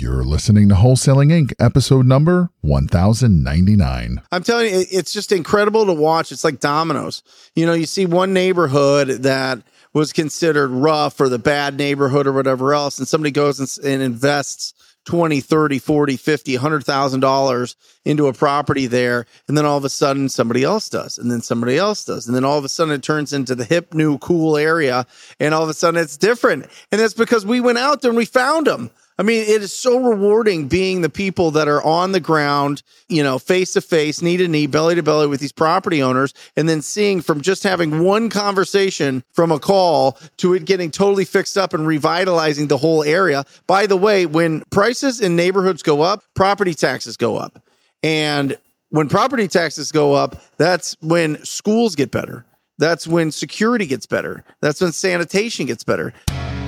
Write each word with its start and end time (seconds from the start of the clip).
You're 0.00 0.22
listening 0.22 0.68
to 0.68 0.76
Wholesaling 0.76 1.32
Inc., 1.32 1.52
episode 1.58 2.06
number 2.06 2.50
1099. 2.60 4.22
I'm 4.30 4.42
telling 4.44 4.72
you, 4.72 4.84
it's 4.92 5.12
just 5.12 5.32
incredible 5.32 5.86
to 5.86 5.92
watch. 5.92 6.30
It's 6.30 6.44
like 6.44 6.60
dominoes. 6.60 7.24
You 7.56 7.66
know, 7.66 7.72
you 7.72 7.84
see 7.84 8.06
one 8.06 8.32
neighborhood 8.32 9.08
that 9.08 9.60
was 9.92 10.12
considered 10.12 10.70
rough 10.70 11.20
or 11.20 11.28
the 11.28 11.40
bad 11.40 11.76
neighborhood 11.76 12.28
or 12.28 12.32
whatever 12.32 12.74
else, 12.74 13.00
and 13.00 13.08
somebody 13.08 13.32
goes 13.32 13.58
and, 13.58 13.92
and 13.92 14.00
invests 14.00 14.72
20, 15.06 15.40
30, 15.40 15.78
40, 15.80 16.16
50, 16.16 16.56
$100,000 16.56 17.76
into 18.04 18.26
a 18.28 18.32
property 18.32 18.86
there. 18.86 19.26
And 19.48 19.56
then 19.56 19.64
all 19.64 19.78
of 19.78 19.84
a 19.84 19.88
sudden 19.88 20.28
somebody 20.28 20.62
else 20.62 20.88
does. 20.90 21.18
And 21.18 21.30
then 21.30 21.40
somebody 21.40 21.76
else 21.78 22.04
does. 22.04 22.26
And 22.26 22.36
then 22.36 22.44
all 22.44 22.58
of 22.58 22.64
a 22.64 22.68
sudden 22.68 22.94
it 22.94 23.02
turns 23.02 23.32
into 23.32 23.54
the 23.54 23.64
hip, 23.64 23.94
new, 23.94 24.18
cool 24.18 24.56
area. 24.56 25.06
And 25.40 25.54
all 25.54 25.62
of 25.62 25.70
a 25.70 25.74
sudden 25.74 26.00
it's 26.00 26.18
different. 26.18 26.66
And 26.92 27.00
that's 27.00 27.14
because 27.14 27.46
we 27.46 27.58
went 27.60 27.78
out 27.78 28.02
there 28.02 28.10
and 28.10 28.18
we 28.18 28.26
found 28.26 28.66
them. 28.66 28.90
I 29.18 29.24
mean, 29.24 29.42
it 29.42 29.62
is 29.62 29.72
so 29.72 29.98
rewarding 29.98 30.68
being 30.68 31.00
the 31.00 31.10
people 31.10 31.50
that 31.50 31.66
are 31.66 31.82
on 31.82 32.12
the 32.12 32.20
ground, 32.20 32.82
you 33.08 33.24
know, 33.24 33.40
face 33.40 33.72
to 33.72 33.80
face, 33.80 34.22
knee 34.22 34.36
to 34.36 34.46
knee, 34.46 34.68
belly 34.68 34.94
to 34.94 35.02
belly 35.02 35.26
with 35.26 35.40
these 35.40 35.50
property 35.50 36.00
owners, 36.00 36.32
and 36.56 36.68
then 36.68 36.82
seeing 36.82 37.20
from 37.20 37.40
just 37.40 37.64
having 37.64 38.04
one 38.04 38.30
conversation 38.30 39.24
from 39.32 39.50
a 39.50 39.58
call 39.58 40.16
to 40.36 40.54
it 40.54 40.64
getting 40.64 40.92
totally 40.92 41.24
fixed 41.24 41.58
up 41.58 41.74
and 41.74 41.84
revitalizing 41.84 42.68
the 42.68 42.78
whole 42.78 43.02
area. 43.02 43.44
By 43.66 43.86
the 43.86 43.96
way, 43.96 44.24
when 44.24 44.62
prices 44.70 45.20
in 45.20 45.34
neighborhoods 45.34 45.82
go 45.82 46.00
up, 46.00 46.22
property 46.34 46.74
taxes 46.74 47.16
go 47.16 47.36
up. 47.36 47.60
And 48.04 48.56
when 48.90 49.08
property 49.08 49.48
taxes 49.48 49.90
go 49.90 50.14
up, 50.14 50.40
that's 50.58 50.96
when 51.00 51.44
schools 51.44 51.96
get 51.96 52.12
better. 52.12 52.44
That's 52.78 53.08
when 53.08 53.32
security 53.32 53.86
gets 53.86 54.06
better. 54.06 54.44
That's 54.60 54.80
when 54.80 54.92
sanitation 54.92 55.66
gets 55.66 55.82
better. 55.82 56.14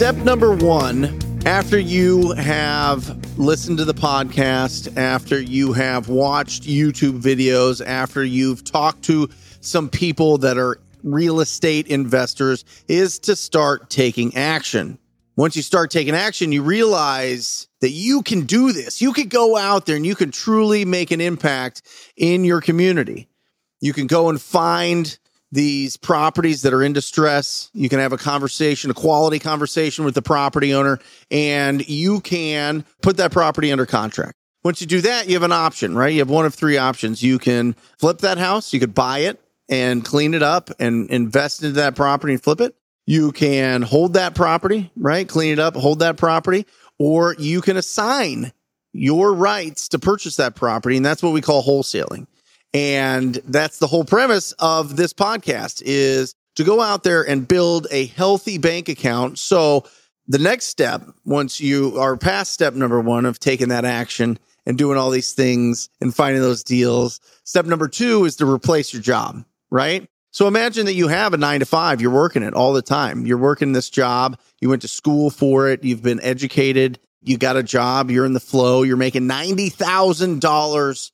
Step 0.00 0.16
number 0.16 0.54
one 0.54 1.20
after 1.44 1.78
you 1.78 2.32
have 2.32 3.38
listened 3.38 3.76
to 3.76 3.84
the 3.84 3.92
podcast, 3.92 4.96
after 4.96 5.38
you 5.38 5.74
have 5.74 6.08
watched 6.08 6.62
YouTube 6.62 7.20
videos, 7.20 7.84
after 7.84 8.24
you've 8.24 8.64
talked 8.64 9.02
to 9.02 9.28
some 9.60 9.90
people 9.90 10.38
that 10.38 10.56
are 10.56 10.80
real 11.02 11.40
estate 11.40 11.86
investors, 11.88 12.64
is 12.88 13.18
to 13.18 13.36
start 13.36 13.90
taking 13.90 14.34
action. 14.34 14.98
Once 15.36 15.54
you 15.54 15.60
start 15.60 15.90
taking 15.90 16.14
action, 16.14 16.50
you 16.50 16.62
realize 16.62 17.68
that 17.82 17.90
you 17.90 18.22
can 18.22 18.46
do 18.46 18.72
this. 18.72 19.02
You 19.02 19.12
can 19.12 19.28
go 19.28 19.54
out 19.54 19.84
there 19.84 19.96
and 19.96 20.06
you 20.06 20.14
can 20.14 20.30
truly 20.30 20.86
make 20.86 21.10
an 21.10 21.20
impact 21.20 21.82
in 22.16 22.42
your 22.46 22.62
community. 22.62 23.28
You 23.82 23.92
can 23.92 24.06
go 24.06 24.30
and 24.30 24.40
find 24.40 25.18
these 25.52 25.96
properties 25.96 26.62
that 26.62 26.72
are 26.72 26.82
in 26.82 26.92
distress. 26.92 27.70
You 27.72 27.88
can 27.88 27.98
have 27.98 28.12
a 28.12 28.18
conversation, 28.18 28.90
a 28.90 28.94
quality 28.94 29.38
conversation 29.38 30.04
with 30.04 30.14
the 30.14 30.22
property 30.22 30.72
owner, 30.74 30.98
and 31.30 31.86
you 31.88 32.20
can 32.20 32.84
put 33.02 33.16
that 33.16 33.32
property 33.32 33.72
under 33.72 33.86
contract. 33.86 34.36
Once 34.62 34.80
you 34.80 34.86
do 34.86 35.00
that, 35.00 35.26
you 35.26 35.34
have 35.34 35.42
an 35.42 35.52
option, 35.52 35.96
right? 35.96 36.12
You 36.12 36.18
have 36.18 36.30
one 36.30 36.44
of 36.44 36.54
three 36.54 36.76
options. 36.76 37.22
You 37.22 37.38
can 37.38 37.74
flip 37.98 38.18
that 38.18 38.38
house, 38.38 38.72
you 38.72 38.80
could 38.80 38.94
buy 38.94 39.20
it 39.20 39.40
and 39.68 40.04
clean 40.04 40.34
it 40.34 40.42
up 40.42 40.70
and 40.78 41.08
invest 41.10 41.62
into 41.62 41.74
that 41.74 41.94
property 41.94 42.34
and 42.34 42.42
flip 42.42 42.60
it. 42.60 42.74
You 43.06 43.32
can 43.32 43.82
hold 43.82 44.14
that 44.14 44.34
property, 44.34 44.90
right? 44.96 45.26
Clean 45.26 45.52
it 45.52 45.58
up, 45.58 45.74
hold 45.74 46.00
that 46.00 46.16
property, 46.16 46.66
or 46.98 47.34
you 47.38 47.60
can 47.60 47.76
assign 47.76 48.52
your 48.92 49.32
rights 49.32 49.88
to 49.88 49.98
purchase 49.98 50.36
that 50.36 50.54
property. 50.54 50.96
And 50.96 51.06
that's 51.06 51.22
what 51.22 51.32
we 51.32 51.40
call 51.40 51.62
wholesaling. 51.62 52.26
And 52.72 53.34
that's 53.46 53.78
the 53.78 53.86
whole 53.86 54.04
premise 54.04 54.52
of 54.58 54.96
this 54.96 55.12
podcast 55.12 55.82
is 55.84 56.34
to 56.56 56.64
go 56.64 56.80
out 56.80 57.02
there 57.02 57.22
and 57.28 57.46
build 57.46 57.86
a 57.90 58.06
healthy 58.06 58.58
bank 58.58 58.88
account. 58.88 59.38
So 59.38 59.84
the 60.28 60.38
next 60.38 60.66
step, 60.66 61.02
once 61.24 61.60
you 61.60 61.98
are 61.98 62.16
past 62.16 62.52
step 62.52 62.74
number 62.74 63.00
one 63.00 63.26
of 63.26 63.40
taking 63.40 63.68
that 63.68 63.84
action 63.84 64.38
and 64.66 64.78
doing 64.78 64.96
all 64.96 65.10
these 65.10 65.32
things 65.32 65.88
and 66.00 66.14
finding 66.14 66.42
those 66.42 66.62
deals, 66.62 67.20
step 67.44 67.66
number 67.66 67.88
two 67.88 68.24
is 68.24 68.36
to 68.36 68.46
replace 68.46 68.92
your 68.92 69.02
job, 69.02 69.44
right? 69.70 70.08
So 70.32 70.46
imagine 70.46 70.86
that 70.86 70.94
you 70.94 71.08
have 71.08 71.34
a 71.34 71.38
nine 71.38 71.58
to 71.60 71.66
five, 71.66 72.00
you're 72.00 72.12
working 72.12 72.44
it 72.44 72.54
all 72.54 72.72
the 72.72 72.82
time. 72.82 73.26
You're 73.26 73.38
working 73.38 73.72
this 73.72 73.90
job. 73.90 74.38
You 74.60 74.68
went 74.68 74.82
to 74.82 74.88
school 74.88 75.30
for 75.30 75.68
it. 75.68 75.82
You've 75.82 76.04
been 76.04 76.20
educated. 76.20 77.00
You 77.22 77.36
got 77.36 77.56
a 77.56 77.64
job. 77.64 78.10
You're 78.10 78.26
in 78.26 78.32
the 78.32 78.40
flow. 78.40 78.82
You're 78.82 78.96
making 78.96 79.22
$90,000 79.22 81.10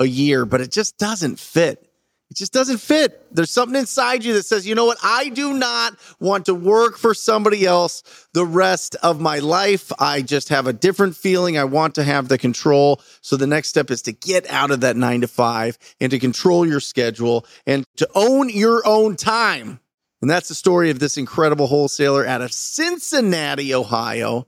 a 0.00 0.06
year, 0.06 0.44
but 0.44 0.60
it 0.60 0.70
just 0.70 0.98
doesn't 0.98 1.38
fit. 1.38 1.90
It 2.30 2.38
just 2.38 2.52
doesn't 2.52 2.78
fit. 2.78 3.32
There's 3.32 3.50
something 3.50 3.78
inside 3.78 4.24
you 4.24 4.32
that 4.34 4.44
says, 4.44 4.66
you 4.66 4.74
know 4.74 4.86
what? 4.86 4.98
I 5.02 5.28
do 5.28 5.54
not 5.54 5.96
want 6.18 6.46
to 6.46 6.54
work 6.54 6.96
for 6.96 7.14
somebody 7.14 7.66
else 7.66 8.02
the 8.32 8.46
rest 8.46 8.96
of 9.02 9.20
my 9.20 9.38
life. 9.38 9.92
I 10.00 10.22
just 10.22 10.48
have 10.48 10.66
a 10.66 10.72
different 10.72 11.16
feeling. 11.16 11.58
I 11.58 11.64
want 11.64 11.94
to 11.96 12.02
have 12.02 12.28
the 12.28 12.38
control. 12.38 13.00
So 13.20 13.36
the 13.36 13.46
next 13.46 13.68
step 13.68 13.90
is 13.90 14.02
to 14.02 14.12
get 14.12 14.50
out 14.50 14.70
of 14.70 14.80
that 14.80 14.96
nine 14.96 15.20
to 15.20 15.28
five 15.28 15.78
and 16.00 16.10
to 16.10 16.18
control 16.18 16.66
your 16.66 16.80
schedule 16.80 17.46
and 17.66 17.84
to 17.96 18.08
own 18.14 18.48
your 18.48 18.82
own 18.86 19.16
time. 19.16 19.78
And 20.22 20.30
that's 20.30 20.48
the 20.48 20.54
story 20.54 20.90
of 20.90 20.98
this 20.98 21.18
incredible 21.18 21.66
wholesaler 21.66 22.26
out 22.26 22.40
of 22.40 22.52
Cincinnati, 22.52 23.74
Ohio. 23.74 24.46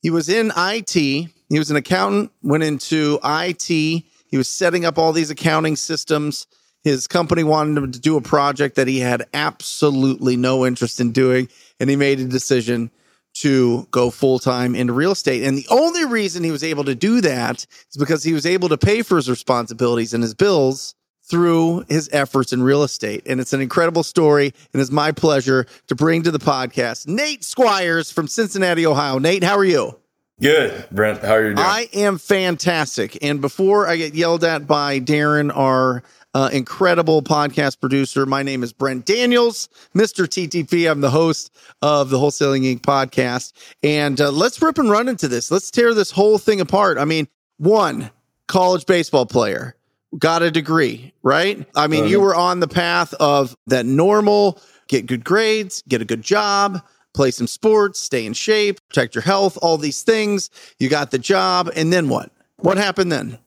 He 0.00 0.10
was 0.10 0.28
in 0.28 0.52
IT. 0.56 0.94
He 0.94 1.30
was 1.50 1.70
an 1.70 1.76
accountant, 1.76 2.30
went 2.42 2.62
into 2.62 3.18
IT. 3.22 4.04
He 4.32 4.38
was 4.38 4.48
setting 4.48 4.86
up 4.86 4.98
all 4.98 5.12
these 5.12 5.30
accounting 5.30 5.76
systems. 5.76 6.46
His 6.82 7.06
company 7.06 7.44
wanted 7.44 7.76
him 7.76 7.92
to 7.92 8.00
do 8.00 8.16
a 8.16 8.22
project 8.22 8.76
that 8.76 8.88
he 8.88 8.98
had 8.98 9.26
absolutely 9.34 10.36
no 10.36 10.66
interest 10.66 11.00
in 11.00 11.12
doing. 11.12 11.48
And 11.78 11.90
he 11.90 11.96
made 11.96 12.18
a 12.18 12.24
decision 12.24 12.90
to 13.34 13.86
go 13.90 14.10
full 14.10 14.38
time 14.38 14.74
into 14.74 14.94
real 14.94 15.12
estate. 15.12 15.44
And 15.44 15.56
the 15.56 15.66
only 15.70 16.06
reason 16.06 16.42
he 16.42 16.50
was 16.50 16.64
able 16.64 16.84
to 16.84 16.94
do 16.94 17.20
that 17.20 17.66
is 17.90 17.98
because 17.98 18.24
he 18.24 18.32
was 18.32 18.46
able 18.46 18.70
to 18.70 18.78
pay 18.78 19.02
for 19.02 19.16
his 19.16 19.28
responsibilities 19.28 20.14
and 20.14 20.22
his 20.22 20.34
bills 20.34 20.94
through 21.24 21.84
his 21.90 22.08
efforts 22.10 22.54
in 22.54 22.62
real 22.62 22.82
estate. 22.82 23.24
And 23.26 23.38
it's 23.38 23.52
an 23.52 23.60
incredible 23.60 24.02
story. 24.02 24.54
And 24.72 24.80
it's 24.80 24.90
my 24.90 25.12
pleasure 25.12 25.66
to 25.88 25.94
bring 25.94 26.22
to 26.22 26.30
the 26.30 26.38
podcast 26.38 27.06
Nate 27.06 27.44
Squires 27.44 28.10
from 28.10 28.28
Cincinnati, 28.28 28.86
Ohio. 28.86 29.18
Nate, 29.18 29.44
how 29.44 29.58
are 29.58 29.64
you? 29.64 30.01
Good, 30.42 30.88
Brent. 30.90 31.20
How 31.20 31.34
are 31.34 31.48
you 31.50 31.54
doing? 31.54 31.64
I 31.64 31.88
am 31.92 32.18
fantastic. 32.18 33.16
And 33.22 33.40
before 33.40 33.86
I 33.86 33.94
get 33.94 34.12
yelled 34.14 34.42
at 34.42 34.66
by 34.66 34.98
Darren, 34.98 35.56
our 35.56 36.02
uh, 36.34 36.50
incredible 36.52 37.22
podcast 37.22 37.78
producer, 37.78 38.26
my 38.26 38.42
name 38.42 38.64
is 38.64 38.72
Brent 38.72 39.06
Daniels, 39.06 39.68
Mr. 39.94 40.26
TTP. 40.26 40.90
I'm 40.90 41.00
the 41.00 41.10
host 41.10 41.54
of 41.80 42.10
the 42.10 42.18
Wholesaling 42.18 42.62
Inc. 42.62 42.80
podcast. 42.80 43.52
And 43.84 44.20
uh, 44.20 44.32
let's 44.32 44.60
rip 44.60 44.78
and 44.78 44.90
run 44.90 45.08
into 45.08 45.28
this. 45.28 45.52
Let's 45.52 45.70
tear 45.70 45.94
this 45.94 46.10
whole 46.10 46.38
thing 46.38 46.60
apart. 46.60 46.98
I 46.98 47.04
mean, 47.04 47.28
one, 47.58 48.10
college 48.48 48.84
baseball 48.84 49.26
player, 49.26 49.76
got 50.18 50.42
a 50.42 50.50
degree, 50.50 51.12
right? 51.22 51.64
I 51.76 51.86
mean, 51.86 52.00
uh-huh. 52.00 52.10
you 52.10 52.20
were 52.20 52.34
on 52.34 52.58
the 52.58 52.66
path 52.66 53.14
of 53.14 53.56
that 53.68 53.86
normal, 53.86 54.60
get 54.88 55.06
good 55.06 55.24
grades, 55.24 55.84
get 55.86 56.02
a 56.02 56.04
good 56.04 56.22
job, 56.22 56.82
play 57.14 57.30
some 57.30 57.46
sports, 57.46 58.00
stay 58.00 58.26
in 58.26 58.32
shape, 58.32 58.80
protect 58.88 59.14
your 59.14 59.22
health, 59.22 59.58
all 59.62 59.78
these 59.78 60.02
things. 60.02 60.50
You 60.78 60.88
got 60.88 61.10
the 61.10 61.18
job. 61.18 61.70
And 61.76 61.92
then 61.92 62.08
what? 62.08 62.30
What 62.58 62.78
happened 62.78 63.12
then? 63.12 63.38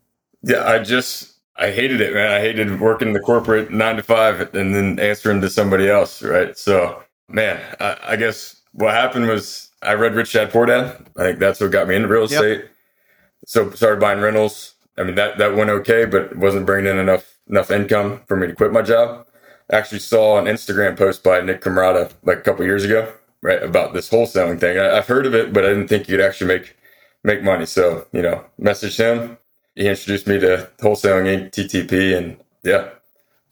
Yeah, 0.43 0.63
I 0.65 0.79
just, 0.79 1.33
I 1.57 1.71
hated 1.71 2.01
it, 2.01 2.13
man. 2.13 2.31
I 2.31 2.39
hated 2.39 2.79
working 2.79 3.13
the 3.13 3.19
corporate 3.19 3.71
nine 3.71 3.95
to 3.95 4.03
five 4.03 4.41
and 4.53 4.75
then 4.75 4.99
answering 4.99 5.41
to 5.41 5.49
somebody 5.49 5.89
else, 5.89 6.21
right? 6.21 6.57
So, 6.57 7.01
man, 7.27 7.59
I, 7.79 7.97
I 8.03 8.15
guess 8.15 8.61
what 8.73 8.93
happened 8.93 9.27
was 9.27 9.69
I 9.81 9.93
read 9.93 10.15
Rich 10.15 10.33
Dad 10.33 10.51
Poor 10.51 10.65
Dad. 10.65 10.97
I 11.17 11.23
think 11.23 11.39
that's 11.39 11.59
what 11.59 11.71
got 11.71 11.87
me 11.87 11.95
into 11.95 12.07
real 12.07 12.23
estate. 12.23 12.59
Yep. 12.59 12.69
So 13.47 13.71
started 13.71 13.99
buying 13.99 14.21
rentals. 14.21 14.73
I 14.97 15.03
mean 15.03 15.15
that 15.15 15.37
that 15.37 15.55
went 15.55 15.69
okay, 15.69 16.05
but 16.05 16.35
wasn't 16.35 16.65
bringing 16.65 16.91
in 16.91 16.97
enough 16.97 17.37
enough 17.49 17.69
income 17.69 18.21
for 18.27 18.35
me 18.35 18.47
to 18.47 18.55
quit 18.55 18.71
my 18.71 18.81
job. 18.81 19.25
I 19.71 19.77
actually 19.77 19.99
saw 19.99 20.37
an 20.37 20.45
Instagram 20.45 20.97
post 20.97 21.23
by 21.23 21.41
Nick 21.41 21.61
Camarada 21.61 22.11
like 22.23 22.39
a 22.39 22.41
couple 22.41 22.65
years 22.65 22.83
ago, 22.83 23.11
right, 23.45 23.61
about 23.61 23.93
this 23.93 24.09
wholesaling 24.09 24.59
thing. 24.59 24.79
I, 24.79 24.95
have 24.95 25.07
heard 25.07 25.27
of 25.27 25.35
it, 25.35 25.53
but 25.53 25.63
I 25.63 25.69
didn't 25.69 25.87
think 25.87 26.09
you 26.09 26.17
could 26.17 26.25
actually 26.25 26.47
make 26.47 26.75
make 27.23 27.43
money. 27.43 27.65
So 27.65 28.07
you 28.11 28.21
know, 28.21 28.43
messaged 28.59 28.97
him. 28.97 29.37
He 29.75 29.87
introduced 29.87 30.27
me 30.27 30.39
to 30.39 30.69
wholesaling. 30.79 31.51
TTP, 31.51 32.17
and 32.17 32.37
yeah, 32.63 32.89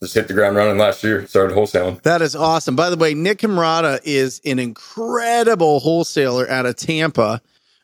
just 0.01 0.15
hit 0.15 0.27
the 0.27 0.33
ground 0.33 0.55
running 0.55 0.79
last 0.79 1.03
year. 1.03 1.27
Started 1.27 1.55
wholesaling. 1.55 2.01
That 2.01 2.21
is 2.21 2.35
awesome. 2.35 2.75
By 2.75 2.89
the 2.89 2.97
way, 2.97 3.13
Nick 3.13 3.39
Camarada 3.39 3.99
is 4.03 4.41
an 4.45 4.57
incredible 4.57 5.79
wholesaler 5.79 6.49
out 6.49 6.65
of 6.65 6.75
Tampa. 6.75 7.41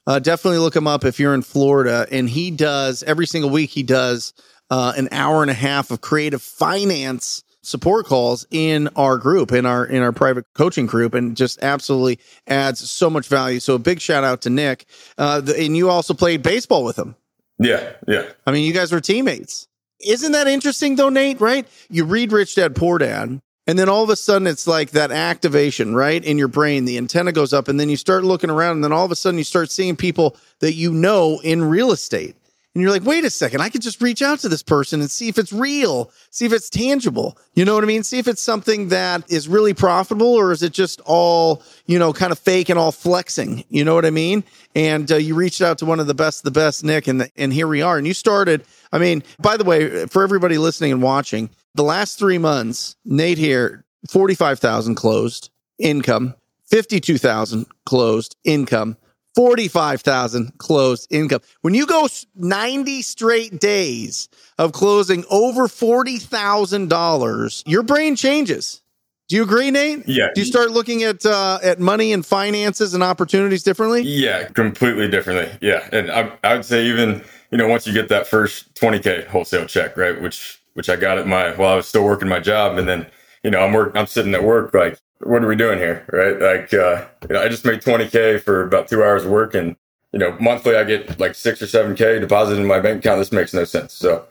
Uh, 0.07 0.17
definitely 0.17 0.57
look 0.57 0.75
him 0.75 0.87
up 0.87 1.05
if 1.05 1.19
you're 1.19 1.35
in 1.35 1.43
Florida. 1.43 2.07
And 2.11 2.27
he 2.27 2.49
does 2.49 3.03
every 3.03 3.27
single 3.27 3.51
week, 3.51 3.69
he 3.69 3.83
does 3.83 4.33
uh, 4.71 4.93
an 4.97 5.07
hour 5.11 5.43
and 5.43 5.51
a 5.51 5.55
half 5.55 5.91
of 5.91 6.01
creative 6.01 6.41
finance 6.41 7.43
support 7.61 8.05
calls 8.05 8.45
in 8.51 8.87
our 8.95 9.17
group 9.17 9.51
in 9.51 9.65
our 9.65 9.85
in 9.85 10.01
our 10.01 10.11
private 10.11 10.45
coaching 10.55 10.85
group 10.85 11.13
and 11.13 11.35
just 11.35 11.61
absolutely 11.61 12.19
adds 12.47 12.89
so 12.89 13.09
much 13.09 13.27
value. 13.27 13.59
So 13.59 13.75
a 13.75 13.79
big 13.79 13.99
shout 13.99 14.23
out 14.23 14.41
to 14.41 14.49
nick. 14.49 14.85
Uh, 15.17 15.41
the, 15.41 15.59
and 15.59 15.75
you 15.75 15.89
also 15.89 16.13
played 16.13 16.41
baseball 16.41 16.83
with 16.83 16.97
him. 16.97 17.15
Yeah, 17.61 17.91
yeah. 18.07 18.29
i 18.47 18.51
mean 18.51 18.65
you 18.65 18.73
guys 18.73 18.91
were 18.91 19.01
teammates. 19.01 19.67
Isn't 19.99 20.31
that 20.31 20.47
interesting 20.47 20.95
though 20.95 21.09
nate 21.09 21.41
right? 21.41 21.67
You 21.89 22.05
read 22.05 22.31
rich 22.31 22.55
dad 22.55 22.75
poor 22.75 22.97
dad 22.97 23.41
and 23.67 23.77
then 23.77 23.87
all 23.87 24.03
of 24.03 24.09
a 24.09 24.15
sudden 24.15 24.47
it's 24.47 24.65
like 24.65 24.91
that 24.91 25.11
activation 25.11 25.93
right 25.93 26.23
in 26.23 26.39
your 26.39 26.47
brain. 26.47 26.85
The 26.85 26.97
antenna 26.97 27.31
goes 27.31 27.53
up 27.53 27.67
and 27.67 27.79
then 27.79 27.89
you 27.89 27.97
start 27.97 28.23
looking 28.23 28.49
around 28.49 28.77
and 28.77 28.83
then 28.83 28.91
all 28.91 29.05
of 29.05 29.11
a 29.11 29.15
sudden 29.15 29.37
you 29.37 29.43
start 29.43 29.69
seeing 29.69 29.95
people 29.95 30.37
that 30.59 30.73
you 30.73 30.91
know 30.91 31.39
in 31.43 31.63
real 31.63 31.91
estate 31.91 32.35
and 32.75 32.83
you're 32.83 32.91
like, 32.91 33.03
wait 33.03 33.25
a 33.25 33.31
second, 33.31 33.61
I 33.61 33.69
could 33.69 33.81
just 33.81 33.99
reach 33.99 34.21
out 34.21 34.39
to 34.39 34.49
this 34.49 34.61
person 34.61 35.01
and 35.01 35.09
see 35.09 35.27
if 35.27 35.39
it's 35.39 35.51
real, 35.51 36.11
see 36.29 36.45
if 36.45 36.53
it's 36.53 36.69
tangible. 36.69 37.35
You 37.55 37.65
know 37.65 37.73
what 37.73 37.83
I 37.83 37.87
mean? 37.87 38.03
See 38.03 38.19
if 38.19 38.27
it's 38.27 38.43
something 38.43 38.89
that 38.89 39.29
is 39.29 39.47
really 39.47 39.73
profitable 39.73 40.27
or 40.27 40.51
is 40.51 40.61
it 40.61 40.71
just 40.71 41.01
all, 41.03 41.63
you 41.87 41.97
know, 41.97 42.13
kind 42.13 42.31
of 42.31 42.37
fake 42.37 42.69
and 42.69 42.77
all 42.77 42.91
flexing? 42.91 43.63
You 43.69 43.83
know 43.83 43.95
what 43.95 44.05
I 44.05 44.11
mean? 44.11 44.43
And 44.75 45.11
uh, 45.11 45.15
you 45.15 45.33
reached 45.33 45.61
out 45.61 45.79
to 45.79 45.85
one 45.85 45.99
of 45.99 46.05
the 46.05 46.13
best, 46.13 46.43
the 46.43 46.51
best, 46.51 46.83
Nick, 46.83 47.07
and, 47.07 47.21
the, 47.21 47.31
and 47.35 47.51
here 47.51 47.67
we 47.67 47.81
are. 47.81 47.97
And 47.97 48.05
you 48.05 48.13
started, 48.13 48.63
I 48.91 48.99
mean, 48.99 49.23
by 49.39 49.57
the 49.57 49.63
way, 49.63 50.05
for 50.05 50.21
everybody 50.21 50.59
listening 50.59 50.91
and 50.91 51.01
watching, 51.01 51.49
the 51.73 51.83
last 51.83 52.19
three 52.19 52.37
months, 52.37 52.95
Nate 53.03 53.39
here, 53.39 53.83
45,000 54.09 54.93
closed 54.93 55.49
income, 55.79 56.35
52,000 56.67 57.65
closed 57.85 58.35
income. 58.43 58.95
45,000 59.39 60.57
closed 60.57 61.07
income. 61.09 61.39
When 61.61 61.73
you 61.73 61.87
go 61.87 62.09
90 62.35 63.01
straight 63.03 63.57
days 63.57 64.27
of 64.57 64.73
closing 64.73 65.23
over 65.29 65.69
$40,000, 65.69 67.63
your 67.65 67.83
brain 67.83 68.17
changes. 68.17 68.81
Do 69.29 69.37
you 69.37 69.43
agree, 69.43 69.71
Nate? 69.71 70.05
Yeah. 70.09 70.27
Do 70.35 70.41
you 70.41 70.45
start 70.45 70.71
looking 70.71 71.03
at 71.03 71.25
uh, 71.25 71.59
at 71.63 71.79
money 71.79 72.11
and 72.11 72.25
finances 72.25 72.93
and 72.93 73.01
opportunities 73.01 73.63
differently? 73.63 74.01
Yeah, 74.01 74.49
completely 74.49 75.07
differently. 75.07 75.49
Yeah, 75.61 75.87
and 75.93 76.11
I, 76.11 76.37
I 76.43 76.55
would 76.55 76.65
say 76.65 76.85
even 76.87 77.23
you 77.51 77.57
know 77.57 77.69
once 77.69 77.87
you 77.87 77.93
get 77.93 78.09
that 78.09 78.27
first 78.27 78.73
20k 78.73 79.27
wholesale 79.27 79.67
check, 79.67 79.95
right, 79.95 80.21
which 80.21 80.59
which 80.73 80.89
I 80.89 80.97
got 80.97 81.17
at 81.17 81.27
my 81.27 81.51
while 81.55 81.71
I 81.71 81.75
was 81.77 81.87
still 81.87 82.03
working 82.03 82.27
my 82.27 82.41
job, 82.41 82.77
and 82.77 82.89
then 82.89 83.07
you 83.43 83.51
know 83.51 83.61
I'm 83.61 83.71
work 83.71 83.93
I'm 83.95 84.07
sitting 84.07 84.33
at 84.33 84.43
work 84.43 84.73
like 84.73 84.99
what 85.21 85.43
are 85.43 85.47
we 85.47 85.55
doing 85.55 85.77
here, 85.77 86.05
right? 86.11 86.39
Like 86.39 86.73
uh, 86.73 87.05
you 87.27 87.35
know 87.35 87.41
I 87.41 87.49
just 87.49 87.65
made 87.65 87.81
20k 87.81 88.41
for 88.41 88.63
about 88.63 88.87
two 88.87 89.03
hours 89.03 89.25
of 89.25 89.31
work, 89.31 89.53
and 89.53 89.75
you 90.11 90.19
know 90.19 90.35
monthly 90.39 90.75
I 90.75 90.83
get 90.83 91.19
like 91.19 91.35
six 91.35 91.61
or 91.61 91.67
seven 91.67 91.95
k 91.95 92.19
deposited 92.19 92.61
in 92.61 92.67
my 92.67 92.79
bank 92.79 92.99
account. 92.99 93.19
This 93.19 93.31
makes 93.31 93.53
no 93.53 93.63
sense. 93.63 93.93
So 93.93 94.25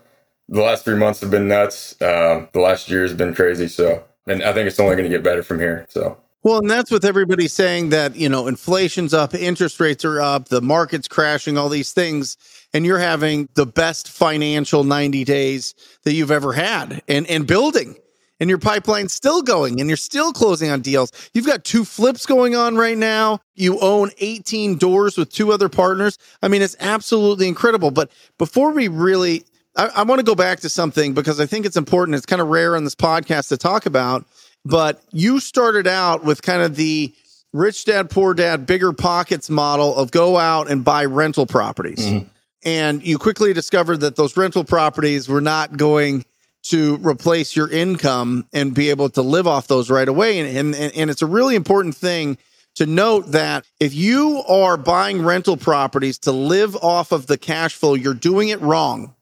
the 0.49 0.63
last 0.63 0.85
three 0.85 0.97
months 0.97 1.21
have 1.21 1.31
been 1.31 1.49
nuts. 1.49 2.01
Um, 2.01 2.49
the 2.53 2.61
last 2.61 2.89
year 2.91 3.03
has 3.03 3.15
been 3.15 3.35
crazy. 3.35 3.69
So 3.69 4.05
and 4.29 4.43
I 4.43 4.53
think 4.53 4.69
it's 4.69 4.79
only 4.79 4.95
going 4.95 5.11
to 5.11 5.15
get 5.15 5.25
better 5.25 5.43
from 5.43 5.59
here. 5.59 5.87
So. 5.89 6.17
Well, 6.45 6.59
and 6.59 6.71
that's 6.71 6.91
with 6.91 7.05
everybody 7.05 7.49
saying 7.49 7.89
that, 7.89 8.15
you 8.15 8.29
know, 8.29 8.47
inflation's 8.47 9.13
up, 9.13 9.35
interest 9.35 9.81
rates 9.81 10.05
are 10.05 10.21
up, 10.21 10.49
the 10.49 10.63
market's 10.63 11.09
crashing, 11.09 11.59
all 11.59 11.69
these 11.69 11.93
things. 11.93 12.37
And 12.73 12.87
you're 12.87 12.99
having 12.99 13.49
the 13.55 13.67
best 13.67 14.09
financial 14.09 14.85
90 14.85 15.25
days 15.25 15.75
that 16.05 16.13
you've 16.13 16.31
ever 16.31 16.53
had 16.53 17.03
and, 17.09 17.27
and 17.27 17.47
building. 17.47 17.97
And 18.41 18.49
your 18.49 18.59
pipeline's 18.59 19.13
still 19.13 19.43
going 19.43 19.81
and 19.81 19.91
you're 19.91 19.97
still 19.97 20.33
closing 20.33 20.71
on 20.71 20.81
deals. 20.81 21.11
You've 21.35 21.47
got 21.47 21.65
two 21.65 21.85
flips 21.85 22.25
going 22.25 22.55
on 22.55 22.77
right 22.77 22.97
now. 22.97 23.41
You 23.57 23.81
own 23.81 24.11
18 24.19 24.77
doors 24.77 25.17
with 25.17 25.33
two 25.33 25.53
other 25.53 25.69
partners. 25.69 26.19
I 26.41 26.49
mean, 26.49 26.63
it's 26.63 26.77
absolutely 26.79 27.49
incredible. 27.49 27.91
But 27.91 28.13
before 28.39 28.71
we 28.71 28.87
really 28.89 29.45
I, 29.79 29.87
I 29.97 30.03
want 30.03 30.19
to 30.19 30.25
go 30.25 30.35
back 30.35 30.61
to 30.61 30.69
something 30.69 31.15
because 31.15 31.41
I 31.41 31.47
think 31.47 31.65
it's 31.65 31.77
important. 31.77 32.17
It's 32.17 32.27
kind 32.27 32.43
of 32.43 32.49
rare 32.49 32.77
on 32.77 32.85
this 32.85 32.97
podcast 32.97 33.49
to 33.49 33.57
talk 33.57 33.87
about, 33.87 34.27
but 34.65 35.01
you 35.13 35.41
started 35.41 35.87
out 35.87 36.25
with 36.25 36.43
kind 36.43 36.63
of 36.63 36.77
the 36.77 37.15
rich 37.53 37.85
dad, 37.85 38.11
poor 38.11 38.35
dad, 38.35 38.67
bigger 38.67 38.93
pockets 38.93 39.49
model 39.49 39.95
of 39.95 40.11
go 40.11 40.37
out 40.37 40.71
and 40.71 40.85
buy 40.85 41.05
rental 41.05 41.47
properties. 41.47 42.01
Mm-hmm. 42.01 42.29
And 42.65 43.07
you 43.07 43.19
quickly 43.19 43.53
discovered 43.53 43.99
that 43.99 44.17
those 44.17 44.37
rental 44.37 44.65
properties 44.65 45.29
were 45.29 45.41
not 45.41 45.77
going 45.77 46.25
to 46.71 46.97
replace 46.97 47.57
your 47.57 47.71
income 47.71 48.47
and 48.53 48.75
be 48.75 48.91
able 48.91 49.09
to 49.11 49.23
live 49.23 49.47
off 49.47 49.67
those 49.67 49.91
right 49.91 50.09
away. 50.09 50.39
And, 50.39 50.75
and, 50.75 50.93
and 50.95 51.11
it's 51.11 51.23
a 51.23 51.27
really 51.27 51.55
important 51.55 51.95
thing 51.95 52.39
to 52.77 52.87
note 52.87 53.33
that 53.33 53.67
if 53.81 53.95
you 53.95 54.43
are 54.49 54.77
buying 54.77 55.25
rental 55.25 55.57
properties 55.57 56.19
to 56.21 56.33
live 56.33 56.77
off 56.77 57.11
of 57.11 57.27
the 57.27 57.39
cash 57.39 57.75
flow, 57.75 57.95
you're 57.95 58.15
doing 58.15 58.51
it 58.51 58.61
wrong. 58.61 59.15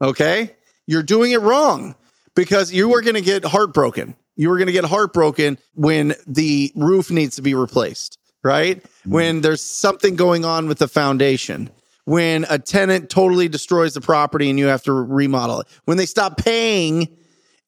Okay. 0.00 0.52
You're 0.86 1.02
doing 1.02 1.32
it 1.32 1.40
wrong 1.40 1.94
because 2.34 2.72
you 2.72 2.94
are 2.94 3.02
going 3.02 3.14
to 3.14 3.20
get 3.20 3.44
heartbroken. 3.44 4.16
You 4.36 4.50
are 4.52 4.56
going 4.56 4.66
to 4.66 4.72
get 4.72 4.84
heartbroken 4.84 5.58
when 5.74 6.14
the 6.26 6.72
roof 6.74 7.10
needs 7.10 7.36
to 7.36 7.42
be 7.42 7.54
replaced, 7.54 8.18
right? 8.42 8.82
Mm-hmm. 8.82 9.10
When 9.10 9.40
there's 9.42 9.62
something 9.62 10.16
going 10.16 10.44
on 10.44 10.66
with 10.66 10.78
the 10.78 10.88
foundation, 10.88 11.70
when 12.04 12.44
a 12.48 12.58
tenant 12.58 13.10
totally 13.10 13.48
destroys 13.48 13.94
the 13.94 14.00
property 14.00 14.50
and 14.50 14.58
you 14.58 14.66
have 14.66 14.82
to 14.84 14.92
remodel 14.92 15.60
it, 15.60 15.68
when 15.84 15.96
they 15.96 16.06
stop 16.06 16.36
paying 16.36 17.08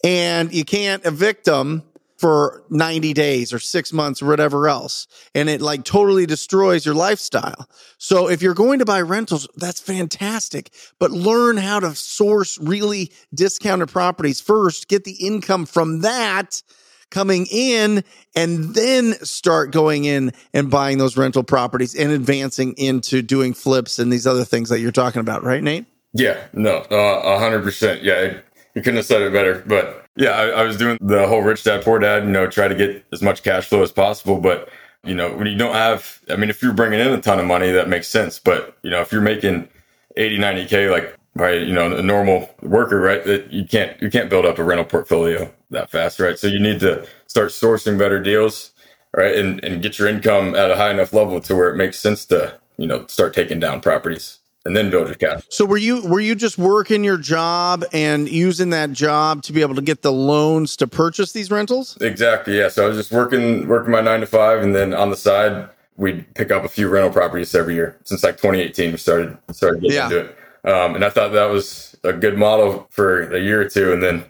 and 0.03 0.53
you 0.53 0.65
can't 0.65 1.05
evict 1.07 1.45
them 1.45 1.83
for 2.19 2.65
90 2.71 3.13
days 3.13 3.53
or 3.53 3.59
six 3.59 3.93
months 3.93 4.23
or 4.23 4.27
whatever 4.27 4.69
else. 4.69 5.07
And 5.35 5.49
it 5.49 5.61
like 5.61 5.85
totally 5.85 6.27
destroys 6.27 6.87
your 6.87 6.95
lifestyle. 6.95 7.69
So 7.99 8.29
if 8.29 8.41
you're 8.41 8.55
going 8.55 8.79
to 8.79 8.85
buy 8.85 9.03
rentals, 9.03 9.49
that's 9.57 9.81
fantastic, 9.81 10.73
but 10.99 11.11
learn 11.11 11.57
how 11.57 11.81
to 11.81 11.95
source 11.95 12.59
really 12.59 13.13
discounted 13.35 13.89
properties 13.89 14.41
first, 14.41 14.89
get 14.89 15.05
the 15.05 15.27
income 15.27 15.67
from 15.67 16.01
that 16.01 16.63
coming 17.11 17.47
in 17.51 18.05
and 18.35 18.75
then 18.75 19.15
start 19.25 19.71
going 19.71 20.05
in 20.05 20.33
and 20.53 20.71
buying 20.71 20.99
those 20.99 21.17
rental 21.17 21.43
properties 21.43 21.95
and 21.95 22.13
advancing 22.13 22.75
into 22.77 23.23
doing 23.23 23.55
flips 23.55 23.99
and 23.99 24.13
these 24.13 24.27
other 24.27 24.45
things 24.45 24.69
that 24.69 24.81
you're 24.81 24.93
talking 24.93 25.21
about, 25.21 25.43
right, 25.43 25.63
Nate? 25.63 25.87
Yeah, 26.13 26.45
no, 26.53 26.87
uh, 26.91 27.23
a 27.25 27.39
hundred 27.39 27.63
percent. 27.63 28.03
Yeah, 28.03 28.35
you 28.75 28.83
couldn't 28.83 28.97
have 28.97 29.07
said 29.07 29.23
it 29.23 29.33
better. 29.33 29.63
But 29.67 30.07
yeah, 30.17 30.31
I, 30.31 30.49
I, 30.49 30.63
was 30.63 30.77
doing 30.77 30.99
the 31.01 31.27
whole 31.27 31.43
rich 31.43 31.65
dad, 31.65 31.83
poor 31.83 31.99
dad, 31.99 32.25
you 32.25 32.31
know, 32.31 32.47
try 32.47 32.69
to 32.69 32.75
get 32.75 33.05
as 33.13 33.23
much 33.23 33.43
cash 33.43 33.67
flow 33.67 33.83
as 33.83 33.91
possible. 33.91 34.41
But, 34.41 34.69
you 35.03 35.15
know, 35.15 35.37
when 35.37 35.47
you 35.49 35.57
don't 35.57 35.75
have, 35.75 36.21
I 36.29 36.37
mean, 36.37 36.51
if 36.51 36.63
you're 36.63 36.73
bringing 36.73 37.01
in 37.01 37.09
a 37.09 37.21
ton 37.21 37.41
of 37.41 37.47
money, 37.47 37.71
that 37.73 37.89
makes 37.89 38.09
sense. 38.09 38.39
But, 38.39 38.77
you 38.83 38.91
know, 38.91 39.01
if 39.01 39.13
you're 39.13 39.21
making 39.21 39.69
80, 40.17 40.39
90K, 40.39 40.91
like 40.91 41.17
by, 41.37 41.53
you 41.53 41.73
know, 41.73 41.97
a 41.97 42.03
normal 42.03 42.49
worker, 42.63 43.01
right, 43.01 43.25
that 43.25 43.53
you 43.53 43.65
can't, 43.65 44.01
you 44.01 44.11
can't 44.11 44.31
build 44.31 44.47
up 44.47 44.59
a 44.59 44.65
rental 44.65 44.85
portfolio 44.85 45.51
that 45.71 45.91
fast, 45.91 46.21
right? 46.21 46.39
So 46.39 46.47
you 46.47 46.61
need 46.61 46.81
to 46.81 47.07
start 47.27 47.49
sourcing 47.49 47.99
better 47.99 48.23
deals, 48.23 48.73
right? 49.17 49.35
And, 49.35 49.63
and 49.65 49.83
get 49.83 49.99
your 49.99 50.09
income 50.09 50.55
at 50.55 50.71
a 50.71 50.77
high 50.77 50.91
enough 50.91 51.13
level 51.13 51.41
to 51.41 51.57
where 51.57 51.71
it 51.71 51.77
makes 51.77 51.99
sense 51.99 52.25
to, 52.27 52.59
you 52.77 52.87
know, 52.87 53.07
start 53.07 53.35
taking 53.35 53.59
down 53.61 53.81
properties 53.81 54.39
and 54.65 54.77
then 54.77 54.91
build 54.91 55.07
your 55.09 55.17
cash. 55.17 55.43
So 55.51 55.65
were 55.65 55.77
you 55.77 56.07
were 56.07 56.21
you 56.21 56.35
just 56.35 56.57
working 56.57 57.05
your 57.05 57.19
job 57.19 57.85
and 57.93 58.29
using 58.29 58.71
that 58.71 58.93
job 58.93 59.43
to 59.43 59.53
be 59.53 59.61
able 59.61 59.75
to 59.75 59.83
get 59.83 60.03
the 60.03 60.13
loans 60.13 60.77
to 60.77 60.87
purchase 60.87 61.33
these 61.33 61.51
rentals? 61.51 61.99
Exactly. 62.01 62.57
Yeah. 62.57 62.69
So 62.69 62.85
I 62.85 62.89
was 62.89 62.97
just 62.97 63.13
working 63.13 63.69
working 63.69 63.93
my 63.93 64.01
nine 64.01 64.21
to 64.21 64.27
five, 64.27 64.63
and 64.63 64.75
then 64.75 64.95
on 64.95 65.11
the 65.11 65.17
side 65.17 65.69
we'd 65.97 66.35
pick 66.35 66.51
up 66.51 66.65
a 66.65 66.69
few 66.69 66.89
rental 66.89 67.13
properties 67.13 67.55
every 67.55 67.75
year 67.75 67.99
since 68.05 68.25
like 68.25 68.37
2018. 68.37 68.93
We 68.93 68.99
started 68.99 69.37
started 69.53 69.83
getting 69.83 69.97
yeah. 69.97 70.05
into 70.05 70.19
it, 70.21 70.39
um, 70.65 70.95
and 70.95 71.05
I 71.05 71.11
thought 71.11 71.33
that 71.33 71.51
was 71.51 71.97
a 72.05 72.13
good 72.13 72.37
model 72.39 72.87
for 72.91 73.31
a 73.33 73.41
year 73.41 73.61
or 73.63 73.69
two, 73.69 73.93
and 73.93 74.03
then 74.03 74.25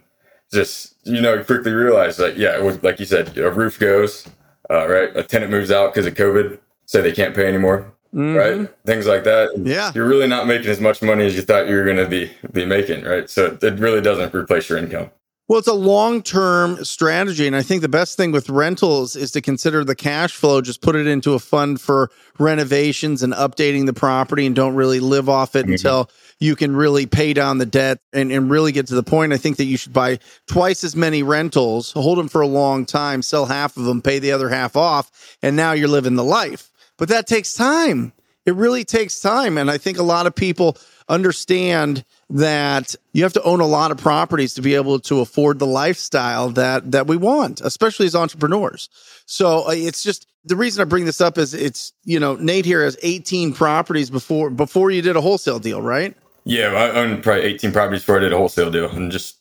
just 0.52 0.94
you 1.04 1.20
know 1.20 1.42
quickly 1.42 1.72
realized 1.72 2.18
that 2.18 2.36
yeah, 2.36 2.56
it 2.56 2.62
was 2.62 2.82
like 2.82 3.00
you 3.00 3.06
said, 3.06 3.36
a 3.38 3.50
roof 3.50 3.78
goes, 3.78 4.26
uh, 4.70 4.88
right, 4.88 5.16
a 5.16 5.22
tenant 5.22 5.50
moves 5.50 5.70
out 5.70 5.92
because 5.92 6.06
of 6.06 6.14
COVID, 6.14 6.58
say 6.86 7.00
they 7.00 7.12
can't 7.12 7.34
pay 7.34 7.46
anymore 7.46 7.94
mm-hmm. 8.14 8.34
right? 8.34 8.70
Things 8.86 9.06
like 9.06 9.24
that. 9.24 9.50
Yeah. 9.58 9.92
You're 9.94 10.06
really 10.06 10.28
not 10.28 10.46
making 10.46 10.70
as 10.70 10.80
much 10.80 11.02
money 11.02 11.26
as 11.26 11.34
you 11.34 11.42
thought 11.42 11.68
you 11.68 11.74
were 11.74 11.84
going 11.84 11.96
to 11.96 12.08
be, 12.08 12.30
be 12.52 12.64
making, 12.64 13.04
right? 13.04 13.28
So 13.28 13.58
it 13.60 13.78
really 13.78 14.00
doesn't 14.00 14.34
replace 14.34 14.68
your 14.68 14.78
income. 14.78 15.10
Well, 15.46 15.58
it's 15.58 15.68
a 15.68 15.74
long 15.74 16.22
term 16.22 16.82
strategy. 16.84 17.46
And 17.46 17.54
I 17.54 17.62
think 17.62 17.82
the 17.82 17.88
best 17.88 18.16
thing 18.16 18.32
with 18.32 18.48
rentals 18.48 19.14
is 19.14 19.30
to 19.32 19.42
consider 19.42 19.84
the 19.84 19.94
cash 19.94 20.34
flow, 20.34 20.62
just 20.62 20.80
put 20.80 20.96
it 20.96 21.06
into 21.06 21.34
a 21.34 21.38
fund 21.38 21.80
for 21.80 22.10
renovations 22.38 23.22
and 23.22 23.34
updating 23.34 23.84
the 23.84 23.92
property 23.92 24.46
and 24.46 24.56
don't 24.56 24.74
really 24.74 25.00
live 25.00 25.28
off 25.28 25.54
it 25.54 25.64
mm-hmm. 25.64 25.72
until 25.72 26.10
you 26.40 26.56
can 26.56 26.74
really 26.74 27.04
pay 27.04 27.34
down 27.34 27.58
the 27.58 27.66
debt 27.66 27.98
and, 28.12 28.32
and 28.32 28.50
really 28.50 28.72
get 28.72 28.86
to 28.86 28.94
the 28.94 29.02
point. 29.02 29.34
I 29.34 29.36
think 29.36 29.58
that 29.58 29.64
you 29.64 29.76
should 29.76 29.92
buy 29.92 30.18
twice 30.46 30.82
as 30.82 30.96
many 30.96 31.22
rentals, 31.22 31.92
hold 31.92 32.18
them 32.18 32.28
for 32.28 32.40
a 32.40 32.46
long 32.46 32.86
time, 32.86 33.20
sell 33.20 33.44
half 33.44 33.76
of 33.76 33.84
them, 33.84 34.00
pay 34.00 34.18
the 34.18 34.32
other 34.32 34.48
half 34.48 34.76
off, 34.76 35.36
and 35.42 35.56
now 35.56 35.72
you're 35.72 35.88
living 35.88 36.16
the 36.16 36.24
life. 36.24 36.70
But 36.96 37.08
that 37.10 37.26
takes 37.26 37.52
time. 37.52 38.12
It 38.46 38.54
really 38.54 38.84
takes 38.84 39.20
time. 39.20 39.58
And 39.58 39.70
I 39.70 39.78
think 39.78 39.98
a 39.98 40.02
lot 40.02 40.26
of 40.26 40.34
people 40.34 40.76
understand 41.08 42.04
that 42.30 42.94
you 43.12 43.22
have 43.22 43.32
to 43.34 43.42
own 43.42 43.60
a 43.60 43.66
lot 43.66 43.90
of 43.90 43.98
properties 43.98 44.54
to 44.54 44.62
be 44.62 44.74
able 44.74 44.98
to 44.98 45.20
afford 45.20 45.58
the 45.58 45.66
lifestyle 45.66 46.50
that 46.50 46.92
that 46.92 47.06
we 47.06 47.16
want, 47.16 47.60
especially 47.60 48.06
as 48.06 48.14
entrepreneurs. 48.14 48.88
So 49.26 49.68
uh, 49.68 49.72
it's 49.72 50.02
just 50.02 50.26
the 50.44 50.56
reason 50.56 50.82
I 50.82 50.84
bring 50.84 51.04
this 51.04 51.20
up 51.20 51.38
is 51.38 51.54
it's 51.54 51.92
you 52.04 52.18
know 52.18 52.36
Nate 52.36 52.64
here 52.64 52.82
has 52.82 52.96
18 53.02 53.52
properties 53.52 54.10
before 54.10 54.50
before 54.50 54.90
you 54.90 55.02
did 55.02 55.16
a 55.16 55.20
wholesale 55.20 55.58
deal, 55.58 55.82
right? 55.82 56.16
Yeah, 56.44 56.72
I 56.72 56.90
owned 56.90 57.22
probably 57.22 57.44
18 57.44 57.72
properties 57.72 58.02
before 58.02 58.18
I 58.18 58.20
did 58.20 58.32
a 58.32 58.36
wholesale 58.36 58.70
deal, 58.70 58.90
and 58.90 59.10
just 59.10 59.36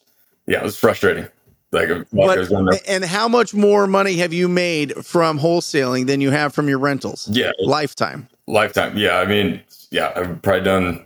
yeah, 0.48 0.60
it 0.60 0.63
was 0.63 0.77
frustrating. 0.77 1.27
Like, 1.72 1.89
but, 2.12 2.88
and 2.88 3.03
how 3.03 3.27
much 3.27 3.55
more 3.55 3.88
money 3.88 4.17
have 4.17 4.31
you 4.31 4.48
made 4.48 4.93
from 5.03 5.39
wholesaling 5.39 6.05
than 6.05 6.22
you 6.22 6.29
have 6.29 6.53
from 6.53 6.69
your 6.69 6.77
rentals? 6.77 7.27
Yeah, 7.31 7.50
lifetime. 7.62 8.27
Lifetime. 8.47 8.97
Yeah, 8.97 9.19
I 9.19 9.25
mean, 9.25 9.62
yeah, 9.91 10.12
I've 10.15 10.41
probably 10.41 10.63
done 10.63 11.05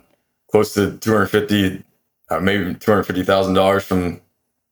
close 0.50 0.74
to 0.74 0.96
250, 0.98 1.84
uh, 2.30 2.40
maybe 2.40 2.74
250 2.74 3.22
thousand 3.22 3.54
dollars 3.54 3.84
from 3.84 4.20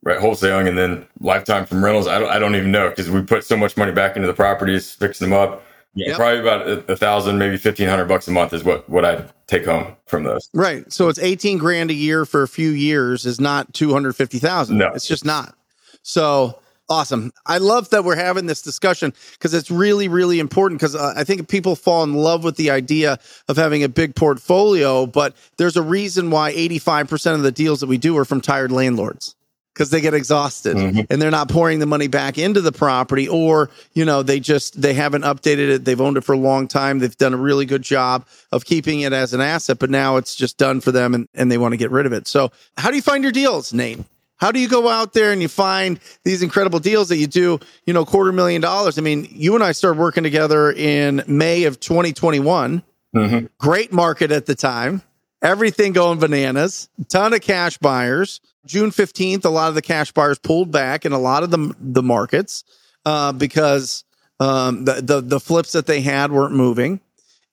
right 0.03 0.19
wholesaling, 0.19 0.69
and 0.69 0.77
then 0.77 1.07
lifetime 1.21 1.67
from 1.67 1.85
rentals. 1.85 2.07
I 2.07 2.19
don't, 2.19 2.31
I 2.31 2.39
don't 2.39 2.57
even 2.57 2.73
know 2.73 2.89
because 2.89 3.11
we 3.11 3.23
put 3.23 3.45
so 3.45 3.57
much 3.57 3.77
money 3.77 3.93
back 3.93 4.17
into 4.17 4.27
the 4.27 4.35
properties, 4.35 4.93
fixing 4.93 5.31
them 5.31 5.39
up. 5.39 5.63
Yeah, 5.95 6.09
yep. 6.09 6.17
probably 6.17 6.41
about 6.41 6.69
a, 6.69 6.93
a, 6.93 6.97
thousand, 6.97 7.39
maybe 7.39 7.57
fifteen 7.57 7.89
hundred 7.89 8.07
bucks 8.07 8.29
a 8.29 8.31
month 8.31 8.53
is 8.53 8.65
what 8.65 8.89
what 8.89 9.05
I 9.05 9.25
take 9.47 9.65
home 9.65 9.97
from 10.07 10.25
those. 10.25 10.51
Right. 10.53 10.91
So 10.93 11.09
it's 11.09 11.19
eighteen 11.19 11.57
grand 11.57 11.91
a 11.91 11.95
year 11.95 12.27
for 12.27 12.43
a 12.43 12.49
few 12.49 12.71
years 12.71 13.25
is 13.25 13.41
not 13.41 13.73
two 13.73 13.93
hundred 13.93 14.15
fifty 14.15 14.39
thousand. 14.39 14.79
No, 14.79 14.89
it's 14.89 15.09
just 15.09 15.25
not. 15.25 15.55
So 16.03 16.59
awesome. 16.89 17.33
I 17.45 17.59
love 17.59 17.91
that 17.91 18.05
we're 18.05 18.17
having 18.17 18.47
this 18.47 18.63
discussion 18.63 19.13
because 19.33 19.55
it's 19.55 19.71
really, 19.71 20.09
really 20.09 20.41
important. 20.41 20.81
Because 20.81 20.95
uh, 20.95 21.15
I 21.17 21.25
think 21.25 21.49
people 21.49 21.77
fall 21.77 22.05
in 22.05 22.15
love 22.15 22.45
with 22.45 22.57
the 22.57 22.71
idea 22.71 23.19
of 23.49 23.57
having 23.57 23.83
a 23.83 23.89
big 23.89 24.15
portfolio, 24.15 25.07
but 25.07 25.35
there's 25.57 25.77
a 25.77 25.83
reason 25.83 26.31
why 26.31 26.51
eighty 26.51 26.79
five 26.79 27.09
percent 27.09 27.37
of 27.37 27.43
the 27.43 27.53
deals 27.53 27.81
that 27.81 27.87
we 27.87 27.99
do 27.99 28.17
are 28.19 28.25
from 28.25 28.41
tired 28.41 28.73
landlords 28.73 29.35
because 29.77 29.91
they 29.91 30.01
get 30.01 30.15
exhausted 30.15 30.75
mm-hmm. 30.75 31.01
and 31.11 31.21
they're 31.21 31.31
not 31.31 31.51
pouring 31.51 31.81
the 31.81 31.87
money 31.87 32.09
back 32.09 32.39
into 32.39 32.63
the 32.63 32.73
property 32.73 33.29
or 33.29 33.69
you 33.93 34.07
know 34.07 34.23
they 34.23 34.41
just 34.41 34.81
they 34.81 34.95
haven't 34.95 35.23
updated 35.23 35.69
it 35.69 35.85
they've 35.85 36.01
owned 36.01 36.17
it 36.17 36.25
for 36.25 36.33
a 36.33 36.39
long 36.39 36.67
time 36.67 36.99
they've 36.99 37.19
done 37.19 37.35
a 37.35 37.37
really 37.37 37.67
good 37.67 37.83
job 37.83 38.27
of 38.53 38.65
keeping 38.65 39.01
it 39.01 39.13
as 39.13 39.35
an 39.35 39.41
asset 39.43 39.79
but 39.79 39.91
now 39.91 40.17
it's 40.17 40.35
just 40.35 40.57
done 40.57 40.81
for 40.81 40.93
them 40.93 41.15
and, 41.15 41.29
and 41.35 41.53
they 41.53 41.59
want 41.59 41.73
to 41.73 41.77
get 41.77 41.91
rid 41.91 42.07
of 42.07 42.13
it 42.15 42.27
so 42.27 42.51
how 42.79 42.89
do 42.89 42.97
you 42.97 43.03
find 43.03 43.23
your 43.23 43.33
deals 43.33 43.75
nate 43.75 43.99
how 44.37 44.53
do 44.53 44.61
you 44.61 44.69
go 44.69 44.89
out 44.89 45.13
there 45.13 45.33
and 45.33 45.41
you 45.41 45.49
find 45.49 46.01
these 46.25 46.43
incredible 46.43 46.79
deals 46.79 47.09
that 47.09 47.17
you 47.17 47.27
do 47.27 47.59
you 47.87 47.93
know 47.93 48.05
quarter 48.05 48.33
million 48.33 48.61
dollars 48.61 48.99
i 48.99 49.01
mean 49.01 49.27
you 49.31 49.55
and 49.55 49.65
i 49.65 49.73
started 49.73 49.99
working 49.99 50.23
together 50.23 50.73
in 50.73 51.23
may 51.27 51.65
of 51.65 51.81
2021 51.81 52.83
mm-hmm. 53.15 53.47
great 53.59 53.93
market 53.93 54.31
at 54.31 54.47
the 54.47 54.55
time 54.55 55.03
everything 55.43 55.93
going 55.93 56.19
bananas 56.19 56.89
ton 57.09 57.33
of 57.33 57.41
cash 57.41 57.79
buyers 57.79 58.41
June 58.67 58.91
15th, 58.91 59.45
a 59.45 59.49
lot 59.49 59.69
of 59.69 59.75
the 59.75 59.83
cash 59.83 60.13
buyers 60.13 60.39
pulled 60.39 60.71
back 60.71 61.07
in 61.07 61.13
a 61.13 61.19
lot 61.19 61.43
of 61.43 61.51
the, 61.51 61.75
the 61.81 62.03
markets 62.03 62.65
uh, 63.05 63.33
because 63.33 64.05
um, 64.41 64.85
the, 64.85 65.01
the, 65.01 65.21
the 65.21 65.41
flips 65.41 65.73
that 65.73 65.87
they 65.87 66.01
had 66.01 66.33
weren't 66.33 66.55
moving. 66.55 67.01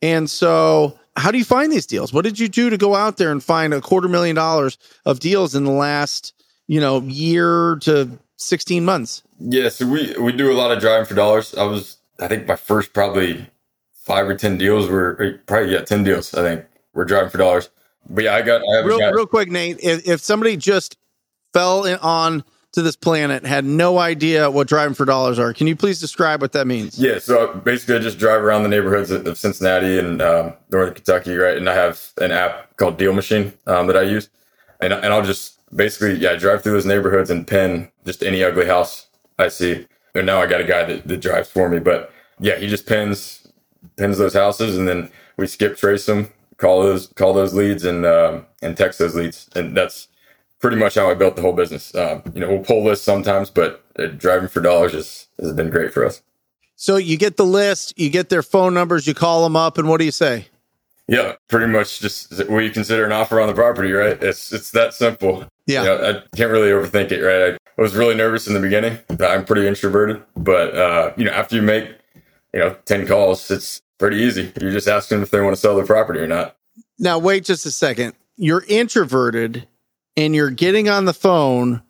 And 0.02 0.30
so, 0.30 1.00
how 1.16 1.32
do 1.32 1.38
you 1.38 1.46
find 1.46 1.72
these 1.72 1.86
deals? 1.86 2.12
What 2.12 2.24
did 2.24 2.40
you 2.40 2.50
do 2.50 2.72
to 2.72 2.78
go 2.78 2.96
out 2.96 3.18
there 3.18 3.32
and 3.32 3.42
find 3.42 3.74
a 3.74 3.80
quarter 3.80 4.08
million 4.08 4.36
dollars 4.36 4.78
of 5.06 5.20
deals 5.20 5.54
in 5.56 5.64
the 5.64 5.72
last, 5.72 6.34
you 6.68 6.80
know, 6.80 7.02
year 7.02 7.78
to 7.82 8.10
16 8.38 8.84
months? 8.86 9.24
Yeah, 9.40 9.70
so 9.70 9.88
we 9.88 10.16
we 10.20 10.32
do 10.32 10.52
a 10.52 10.54
lot 10.54 10.72
of 10.72 10.80
driving 10.80 11.06
for 11.06 11.16
dollars. 11.16 11.54
I 11.56 11.64
was, 11.64 11.98
I 12.20 12.28
think, 12.28 12.48
my 12.48 12.56
first 12.56 12.94
probably 12.94 13.48
five 13.94 14.28
or 14.28 14.36
ten 14.36 14.58
deals 14.58 14.90
were 14.90 15.40
probably 15.46 15.74
yeah, 15.74 15.82
ten 15.82 16.04
deals. 16.04 16.34
I 16.34 16.42
think 16.42 16.66
we're 16.94 17.06
driving 17.06 17.30
for 17.30 17.38
dollars. 17.38 17.70
But 18.10 18.26
yeah, 18.26 18.36
I 18.36 18.42
got 18.42 18.62
I 18.62 18.86
real 18.86 19.00
real 19.12 19.28
quick, 19.28 19.50
Nate. 19.50 19.80
If, 19.82 20.08
if 20.08 20.22
somebody 20.22 20.56
just 20.56 20.98
fell 21.54 21.86
in, 21.86 21.98
on 22.00 22.44
to 22.74 22.82
this 22.82 22.96
planet 22.96 23.46
had 23.46 23.64
no 23.66 24.00
idea 24.00 24.50
what 24.50 24.68
driving 24.68 24.96
for 24.96 25.06
dollars 25.06 25.38
are. 25.38 25.54
Can 25.54 25.68
you 25.68 25.76
please 25.76 26.00
describe 26.00 26.42
what 26.42 26.54
that 26.54 26.66
means? 26.66 26.98
Yeah, 26.98 27.20
so 27.20 27.54
basically, 27.54 27.96
I 27.96 28.00
just 28.00 28.18
drive 28.18 28.42
around 28.42 28.64
the 28.64 28.70
neighborhoods 28.70 29.12
of 29.12 29.38
Cincinnati 29.38 30.00
and 30.00 30.22
um, 30.22 30.54
northern 30.72 30.96
Kentucky, 30.96 31.36
right? 31.36 31.56
And 31.56 31.70
I 31.70 31.76
have 31.76 32.12
an 32.20 32.32
app 32.32 32.76
called 32.78 32.98
Deal 32.98 33.14
Machine 33.14 33.54
um, 33.68 33.88
that 33.88 33.98
I 33.98 34.02
use, 34.02 34.30
and 34.82 34.92
and 34.92 35.14
I'll 35.14 35.26
just 35.26 35.60
basically 35.76 36.16
yeah 36.16 36.32
I 36.32 36.36
drive 36.38 36.64
through 36.64 36.74
those 36.74 36.86
neighborhoods 36.86 37.30
and 37.30 37.48
pin 37.48 37.90
just 38.06 38.24
any 38.24 38.44
ugly 38.44 38.66
house 38.66 39.08
I 39.38 39.48
see. 39.48 39.88
And 40.16 40.26
now 40.26 40.42
I 40.42 40.48
got 40.48 40.62
a 40.62 40.66
guy 40.66 40.84
that, 40.86 41.08
that 41.08 41.18
drives 41.18 41.50
for 41.50 41.70
me, 41.70 41.80
but 41.80 42.12
yeah, 42.40 42.58
he 42.58 42.68
just 42.68 42.86
pins 42.86 43.48
pins 43.98 44.18
those 44.18 44.34
houses, 44.34 44.78
and 44.78 44.88
then 44.88 45.12
we 45.38 45.46
skip 45.48 45.78
trace 45.78 46.06
them, 46.06 46.32
call 46.58 46.84
those 46.84 47.08
call 47.16 47.34
those 47.34 47.54
leads, 47.54 47.84
and 47.84 48.06
um, 48.06 48.46
and 48.62 48.78
text 48.78 49.00
those 49.00 49.16
leads, 49.16 49.50
and 49.56 49.76
that's 49.76 50.08
pretty 50.60 50.78
much 50.78 50.96
how 50.96 51.10
I 51.10 51.14
built 51.14 51.36
the 51.36 51.42
whole 51.42 51.54
business. 51.54 51.94
Um, 51.96 52.24
you 52.34 52.42
know, 52.42 52.50
we'll 52.50 52.64
pull 52.64 52.84
lists 52.84 53.06
sometimes, 53.06 53.50
but 53.50 53.84
uh, 54.00 54.08
driving 54.08 54.48
for 54.48 54.62
dollars 54.62 54.94
has, 54.94 55.28
has 55.40 55.54
been 55.54 55.70
great 55.70 55.94
for 55.94 56.06
us. 56.06 56.22
So 56.76 56.96
you 56.98 57.18
get 57.18 57.38
the 57.38 57.46
list, 57.46 57.98
you 57.98 58.10
get 58.10 58.30
their 58.30 58.44
phone 58.44 58.74
numbers, 58.74 59.06
you 59.08 59.14
call 59.14 59.44
them 59.44 59.56
up, 59.56 59.78
and 59.78 59.88
what 59.90 60.00
do 60.00 60.06
you 60.06 60.12
say? 60.12 60.48
Yeah, 61.08 61.34
pretty 61.50 61.68
much 61.68 62.00
just 62.00 62.48
what 62.50 62.64
you 62.64 62.72
consider 62.72 63.06
an 63.06 63.12
offer 63.12 63.42
on 63.42 63.48
the 63.48 63.54
property, 63.54 63.92
right? 63.92 64.22
It's 64.24 64.54
it's 64.54 64.72
that 64.72 64.94
simple. 64.94 65.46
Yeah, 65.68 65.82
you 65.82 65.88
know, 65.88 66.10
I 66.10 66.36
can't 66.36 66.52
really 66.52 66.70
overthink 66.70 67.12
it, 67.12 67.22
right? 67.22 67.58
I 67.78 67.82
was 67.82 67.96
really 67.96 68.16
nervous 68.16 68.48
in 68.48 68.54
the 68.54 68.60
beginning. 68.60 69.00
I'm 69.20 69.44
pretty 69.44 69.68
introverted, 69.68 70.24
but 70.36 70.76
uh, 70.76 71.14
you 71.18 71.26
know, 71.26 71.32
after 71.32 71.56
you 71.56 71.62
make 71.62 71.90
you 72.54 72.62
know 72.62 72.76
ten 72.86 73.06
calls, 73.06 73.52
it's 73.52 73.82
pretty 73.98 74.18
easy. 74.18 74.52
You're 74.62 74.72
just 74.72 74.88
asking 74.88 75.22
if 75.22 75.32
they 75.32 75.42
want 75.42 75.56
to 75.56 75.60
sell 75.60 75.76
their 75.76 75.86
property 75.86 76.20
or 76.20 76.28
not. 76.28 76.56
Now, 77.00 77.20
wait 77.20 77.44
just 77.44 77.66
a 77.66 77.72
second. 77.72 78.14
You're 78.38 78.64
introverted 78.68 79.68
and 80.16 80.36
you're 80.36 80.50
getting 80.50 80.90
on 80.90 81.06
the 81.06 81.14
phone 81.14 81.82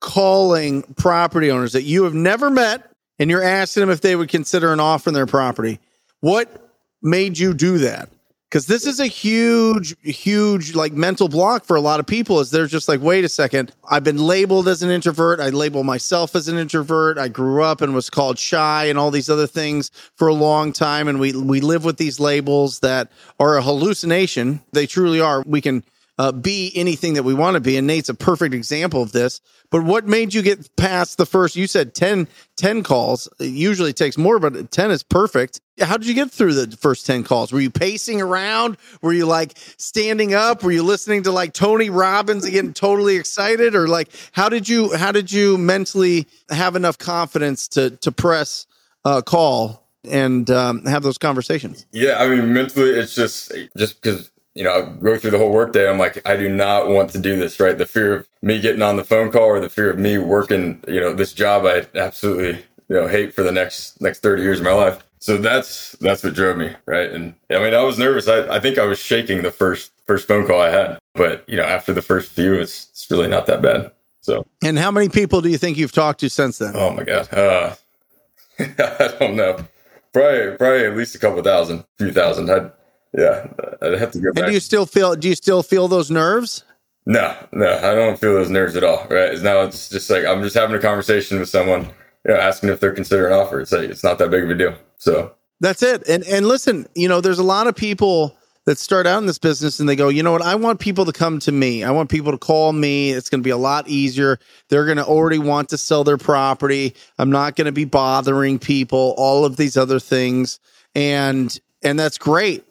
calling 0.00 0.82
property 0.96 1.50
owners 1.50 1.72
that 1.72 1.82
you 1.82 2.04
have 2.04 2.14
never 2.14 2.50
met 2.50 2.90
and 3.18 3.30
you're 3.30 3.42
asking 3.42 3.82
them 3.82 3.90
if 3.90 4.00
they 4.00 4.16
would 4.16 4.28
consider 4.28 4.72
an 4.72 4.80
offer 4.80 5.10
on 5.10 5.14
their 5.14 5.26
property. 5.26 5.78
What 6.20 6.70
made 7.02 7.38
you 7.38 7.54
do 7.54 7.78
that? 7.78 8.08
Because 8.50 8.66
this 8.66 8.84
is 8.84 8.98
a 8.98 9.06
huge, 9.06 9.94
huge 10.02 10.74
like 10.74 10.92
mental 10.92 11.28
block 11.28 11.64
for 11.64 11.76
a 11.76 11.80
lot 11.80 12.00
of 12.00 12.06
people. 12.06 12.40
Is 12.40 12.50
they're 12.50 12.66
just 12.66 12.88
like, 12.88 13.00
wait 13.00 13.24
a 13.24 13.28
second, 13.28 13.72
I've 13.88 14.02
been 14.02 14.18
labeled 14.18 14.66
as 14.66 14.82
an 14.82 14.90
introvert. 14.90 15.38
I 15.38 15.50
label 15.50 15.84
myself 15.84 16.34
as 16.34 16.48
an 16.48 16.58
introvert. 16.58 17.16
I 17.16 17.28
grew 17.28 17.62
up 17.62 17.80
and 17.80 17.94
was 17.94 18.10
called 18.10 18.40
shy 18.40 18.86
and 18.86 18.98
all 18.98 19.12
these 19.12 19.30
other 19.30 19.46
things 19.46 19.92
for 20.16 20.26
a 20.26 20.34
long 20.34 20.72
time, 20.72 21.06
and 21.06 21.20
we 21.20 21.32
we 21.32 21.60
live 21.60 21.84
with 21.84 21.96
these 21.96 22.18
labels 22.18 22.80
that 22.80 23.12
are 23.38 23.56
a 23.56 23.62
hallucination. 23.62 24.60
They 24.72 24.86
truly 24.86 25.20
are. 25.20 25.44
We 25.46 25.60
can 25.60 25.84
uh, 26.20 26.32
be 26.32 26.70
anything 26.74 27.14
that 27.14 27.22
we 27.22 27.32
want 27.32 27.54
to 27.54 27.60
be. 27.60 27.78
And 27.78 27.86
Nate's 27.86 28.10
a 28.10 28.14
perfect 28.14 28.54
example 28.54 29.00
of 29.00 29.10
this. 29.10 29.40
But 29.70 29.84
what 29.84 30.06
made 30.06 30.34
you 30.34 30.42
get 30.42 30.76
past 30.76 31.16
the 31.16 31.24
first? 31.24 31.56
You 31.56 31.66
said 31.66 31.94
10, 31.94 32.28
10 32.56 32.82
calls. 32.82 33.26
It 33.38 33.46
usually 33.46 33.94
takes 33.94 34.18
more, 34.18 34.38
but 34.38 34.70
10 34.70 34.90
is 34.90 35.02
perfect. 35.02 35.62
How 35.80 35.96
did 35.96 36.06
you 36.06 36.12
get 36.12 36.30
through 36.30 36.52
the 36.52 36.76
first 36.76 37.06
10 37.06 37.24
calls? 37.24 37.52
Were 37.52 37.60
you 37.60 37.70
pacing 37.70 38.20
around? 38.20 38.76
Were 39.00 39.14
you 39.14 39.24
like 39.24 39.56
standing 39.78 40.34
up? 40.34 40.62
Were 40.62 40.72
you 40.72 40.82
listening 40.82 41.22
to 41.22 41.32
like 41.32 41.54
Tony 41.54 41.88
Robbins 41.88 42.44
and 42.44 42.52
getting 42.52 42.74
totally 42.74 43.16
excited? 43.16 43.74
Or 43.74 43.88
like, 43.88 44.10
how 44.32 44.50
did 44.50 44.68
you, 44.68 44.94
how 44.94 45.12
did 45.12 45.32
you 45.32 45.56
mentally 45.56 46.26
have 46.50 46.76
enough 46.76 46.98
confidence 46.98 47.66
to, 47.68 47.96
to 47.96 48.12
press 48.12 48.66
a 49.06 49.22
call 49.22 49.88
and 50.04 50.50
um, 50.50 50.84
have 50.84 51.02
those 51.02 51.16
conversations? 51.16 51.86
Yeah. 51.92 52.18
I 52.18 52.28
mean, 52.28 52.52
mentally, 52.52 52.90
it's 52.90 53.14
just, 53.14 53.54
just 53.74 54.02
because 54.02 54.29
you 54.54 54.64
know, 54.64 54.72
I 54.72 54.82
go 54.82 55.16
through 55.16 55.30
the 55.30 55.38
whole 55.38 55.52
workday. 55.52 55.88
I'm 55.88 55.98
like, 55.98 56.26
I 56.28 56.36
do 56.36 56.48
not 56.48 56.88
want 56.88 57.10
to 57.10 57.18
do 57.18 57.36
this, 57.36 57.60
right? 57.60 57.76
The 57.76 57.86
fear 57.86 58.14
of 58.14 58.28
me 58.42 58.60
getting 58.60 58.82
on 58.82 58.96
the 58.96 59.04
phone 59.04 59.30
call 59.30 59.44
or 59.44 59.60
the 59.60 59.68
fear 59.68 59.90
of 59.90 59.98
me 59.98 60.18
working, 60.18 60.82
you 60.88 61.00
know, 61.00 61.14
this 61.14 61.32
job 61.32 61.64
I 61.66 61.86
absolutely, 61.94 62.64
you 62.88 62.96
know, 62.96 63.06
hate 63.06 63.32
for 63.34 63.42
the 63.42 63.52
next, 63.52 64.00
next 64.00 64.20
30 64.20 64.42
years 64.42 64.58
of 64.58 64.64
my 64.64 64.72
life. 64.72 65.04
So 65.20 65.36
that's, 65.36 65.92
that's 66.00 66.24
what 66.24 66.34
drove 66.34 66.56
me. 66.56 66.74
Right. 66.86 67.10
And 67.10 67.34
I 67.50 67.58
mean, 67.58 67.74
I 67.74 67.82
was 67.82 67.98
nervous. 67.98 68.26
I, 68.26 68.56
I 68.56 68.58
think 68.58 68.78
I 68.78 68.86
was 68.86 68.98
shaking 68.98 69.42
the 69.42 69.50
first, 69.50 69.92
first 70.06 70.26
phone 70.26 70.46
call 70.46 70.60
I 70.60 70.70
had, 70.70 70.98
but 71.14 71.44
you 71.48 71.56
know, 71.56 71.64
after 71.64 71.92
the 71.92 72.02
first 72.02 72.32
few, 72.32 72.54
it's, 72.54 72.88
it's 72.90 73.10
really 73.10 73.28
not 73.28 73.46
that 73.46 73.62
bad. 73.62 73.92
So, 74.22 74.46
and 74.62 74.78
how 74.78 74.90
many 74.90 75.08
people 75.08 75.40
do 75.40 75.48
you 75.48 75.58
think 75.58 75.78
you've 75.78 75.92
talked 75.92 76.20
to 76.20 76.28
since 76.28 76.58
then? 76.58 76.72
Oh 76.74 76.90
my 76.90 77.04
God. 77.04 77.32
Uh, 77.32 77.74
I 78.58 79.14
don't 79.18 79.36
know. 79.36 79.64
Probably, 80.12 80.56
probably 80.56 80.84
at 80.84 80.96
least 80.96 81.14
a 81.14 81.18
couple 81.18 81.42
thousand, 81.42 81.84
few 81.98 82.12
thousand. 82.12 82.50
I'd, 82.50 82.72
yeah, 83.16 83.46
I'd 83.82 83.98
have 83.98 84.12
to 84.12 84.20
go. 84.20 84.28
And 84.36 84.46
do 84.46 84.52
you 84.52 84.60
still 84.60 84.86
feel? 84.86 85.16
Do 85.16 85.28
you 85.28 85.34
still 85.34 85.62
feel 85.62 85.88
those 85.88 86.10
nerves? 86.10 86.64
No, 87.06 87.34
no, 87.52 87.76
I 87.78 87.94
don't 87.94 88.18
feel 88.18 88.34
those 88.34 88.50
nerves 88.50 88.76
at 88.76 88.84
all. 88.84 89.06
Right 89.10 89.36
now, 89.40 89.62
it's 89.62 89.88
just 89.88 90.10
like 90.10 90.24
I'm 90.24 90.42
just 90.42 90.54
having 90.54 90.76
a 90.76 90.80
conversation 90.80 91.40
with 91.40 91.48
someone, 91.48 91.86
you 92.26 92.34
know, 92.34 92.36
asking 92.36 92.68
if 92.68 92.80
they're 92.80 92.92
considering 92.92 93.32
an 93.32 93.38
offer. 93.40 93.60
It's 93.60 93.72
like 93.72 93.90
it's 93.90 94.04
not 94.04 94.18
that 94.18 94.30
big 94.30 94.44
of 94.44 94.50
a 94.50 94.54
deal. 94.54 94.74
So 94.98 95.34
that's 95.60 95.82
it. 95.82 96.06
And 96.08 96.24
and 96.24 96.46
listen, 96.46 96.86
you 96.94 97.08
know, 97.08 97.20
there's 97.20 97.38
a 97.38 97.44
lot 97.44 97.66
of 97.66 97.74
people 97.74 98.36
that 98.66 98.78
start 98.78 99.06
out 99.06 99.18
in 99.18 99.26
this 99.26 99.38
business 99.38 99.80
and 99.80 99.88
they 99.88 99.96
go, 99.96 100.08
you 100.08 100.22
know 100.22 100.32
what? 100.32 100.42
I 100.42 100.54
want 100.54 100.78
people 100.78 101.04
to 101.06 101.12
come 101.12 101.40
to 101.40 101.50
me. 101.52 101.82
I 101.82 101.90
want 101.90 102.10
people 102.10 102.30
to 102.30 102.38
call 102.38 102.72
me. 102.72 103.10
It's 103.10 103.30
going 103.30 103.40
to 103.40 103.44
be 103.44 103.50
a 103.50 103.56
lot 103.56 103.88
easier. 103.88 104.38
They're 104.68 104.84
going 104.84 104.98
to 104.98 105.04
already 105.04 105.38
want 105.38 105.70
to 105.70 105.78
sell 105.78 106.04
their 106.04 106.18
property. 106.18 106.94
I'm 107.18 107.30
not 107.30 107.56
going 107.56 107.66
to 107.66 107.72
be 107.72 107.86
bothering 107.86 108.58
people. 108.58 109.14
All 109.16 109.44
of 109.44 109.56
these 109.56 109.76
other 109.76 109.98
things, 109.98 110.60
and 110.94 111.58
and 111.82 111.98
that's 111.98 112.18
great. 112.18 112.64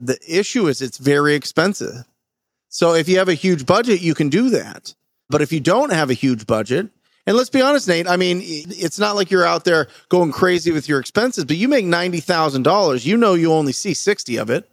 The 0.00 0.18
issue 0.28 0.68
is 0.68 0.82
it's 0.82 0.98
very 0.98 1.34
expensive. 1.34 2.04
So 2.68 2.94
if 2.94 3.08
you 3.08 3.18
have 3.18 3.28
a 3.28 3.34
huge 3.34 3.64
budget, 3.66 4.00
you 4.02 4.14
can 4.14 4.28
do 4.28 4.50
that. 4.50 4.94
But 5.30 5.42
if 5.42 5.52
you 5.52 5.60
don't 5.60 5.92
have 5.92 6.10
a 6.10 6.14
huge 6.14 6.46
budget 6.46 6.90
And 7.26 7.36
let's 7.36 7.50
be 7.50 7.60
honest, 7.60 7.88
Nate. 7.88 8.08
I 8.08 8.16
mean, 8.16 8.40
it's 8.42 8.98
not 8.98 9.16
like 9.16 9.30
you're 9.30 9.44
out 9.44 9.64
there 9.64 9.88
going 10.08 10.30
crazy 10.30 10.70
with 10.70 10.88
your 10.88 11.00
expenses, 11.00 11.44
but 11.44 11.56
you 11.56 11.66
make 11.68 11.84
ninety 11.84 12.20
thousand 12.20 12.62
dollars. 12.62 13.04
You 13.04 13.16
know, 13.16 13.34
you 13.34 13.52
only 13.52 13.72
see 13.72 13.94
sixty 13.94 14.36
of 14.36 14.48
it, 14.48 14.68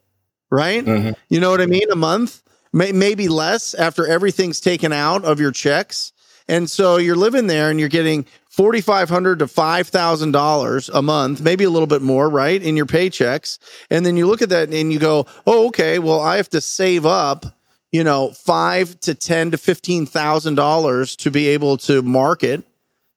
right? 0.52 0.86
Mm-hmm. 0.86 1.12
You 1.30 1.40
know 1.40 1.50
what 1.50 1.62
I 1.62 1.66
mean? 1.66 1.90
A 1.92 1.96
month, 1.96 2.44
May- 2.72 2.92
maybe 2.92 3.28
less 3.28 3.74
after 3.74 4.06
everything's 4.06 4.60
taken 4.60 4.94
out 4.94 5.26
of 5.26 5.40
your 5.40 5.52
checks. 5.52 6.12
And 6.48 6.70
so 6.70 6.98
you're 6.98 7.16
living 7.16 7.48
there 7.48 7.70
and 7.72 7.80
you're 7.80 7.90
getting 7.90 8.26
forty 8.54 8.80
five 8.82 9.10
hundred 9.10 9.40
to 9.40 9.48
five 9.48 9.88
thousand 9.88 10.32
dollars 10.32 10.88
a 10.90 11.02
month, 11.02 11.42
maybe 11.42 11.66
a 11.66 11.70
little 11.70 11.88
bit 11.88 12.02
more, 12.02 12.30
right, 12.30 12.62
in 12.62 12.78
your 12.78 12.86
paychecks. 12.86 13.58
And 13.90 14.06
then 14.06 14.16
you 14.16 14.28
look 14.28 14.42
at 14.42 14.50
that 14.50 14.72
and 14.72 14.94
you 14.94 15.00
go, 15.00 15.26
"Oh, 15.46 15.68
okay. 15.68 16.00
Well, 16.00 16.22
I 16.22 16.38
have 16.38 16.50
to 16.50 16.62
save 16.62 17.06
up." 17.06 17.46
you 17.94 18.04
know, 18.04 18.32
five 18.32 19.00
to 19.02 19.14
ten 19.14 19.52
to 19.52 19.58
fifteen 19.58 20.06
thousand 20.08 20.56
dollars 20.56 21.16
to 21.18 21.30
be 21.30 21.50
able 21.50 21.78
to 21.78 22.02
market 22.02 22.66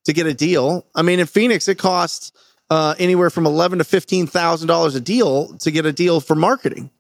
to 0.04 0.12
get 0.12 0.26
a 0.26 0.34
deal. 0.34 0.86
I 0.94 1.00
mean, 1.02 1.18
in 1.18 1.26
Phoenix, 1.26 1.66
it 1.66 1.78
costs 1.78 2.30
uh, 2.68 2.94
anywhere 2.98 3.30
from 3.30 3.46
eleven 3.46 3.78
to 3.78 3.84
fifteen 3.84 4.26
thousand 4.26 4.68
dollars 4.68 4.94
a 4.94 5.00
deal 5.00 5.56
to 5.58 5.70
get 5.70 5.86
a 5.86 5.92
deal 5.92 6.20
for 6.20 6.36
marketing. 6.36 6.90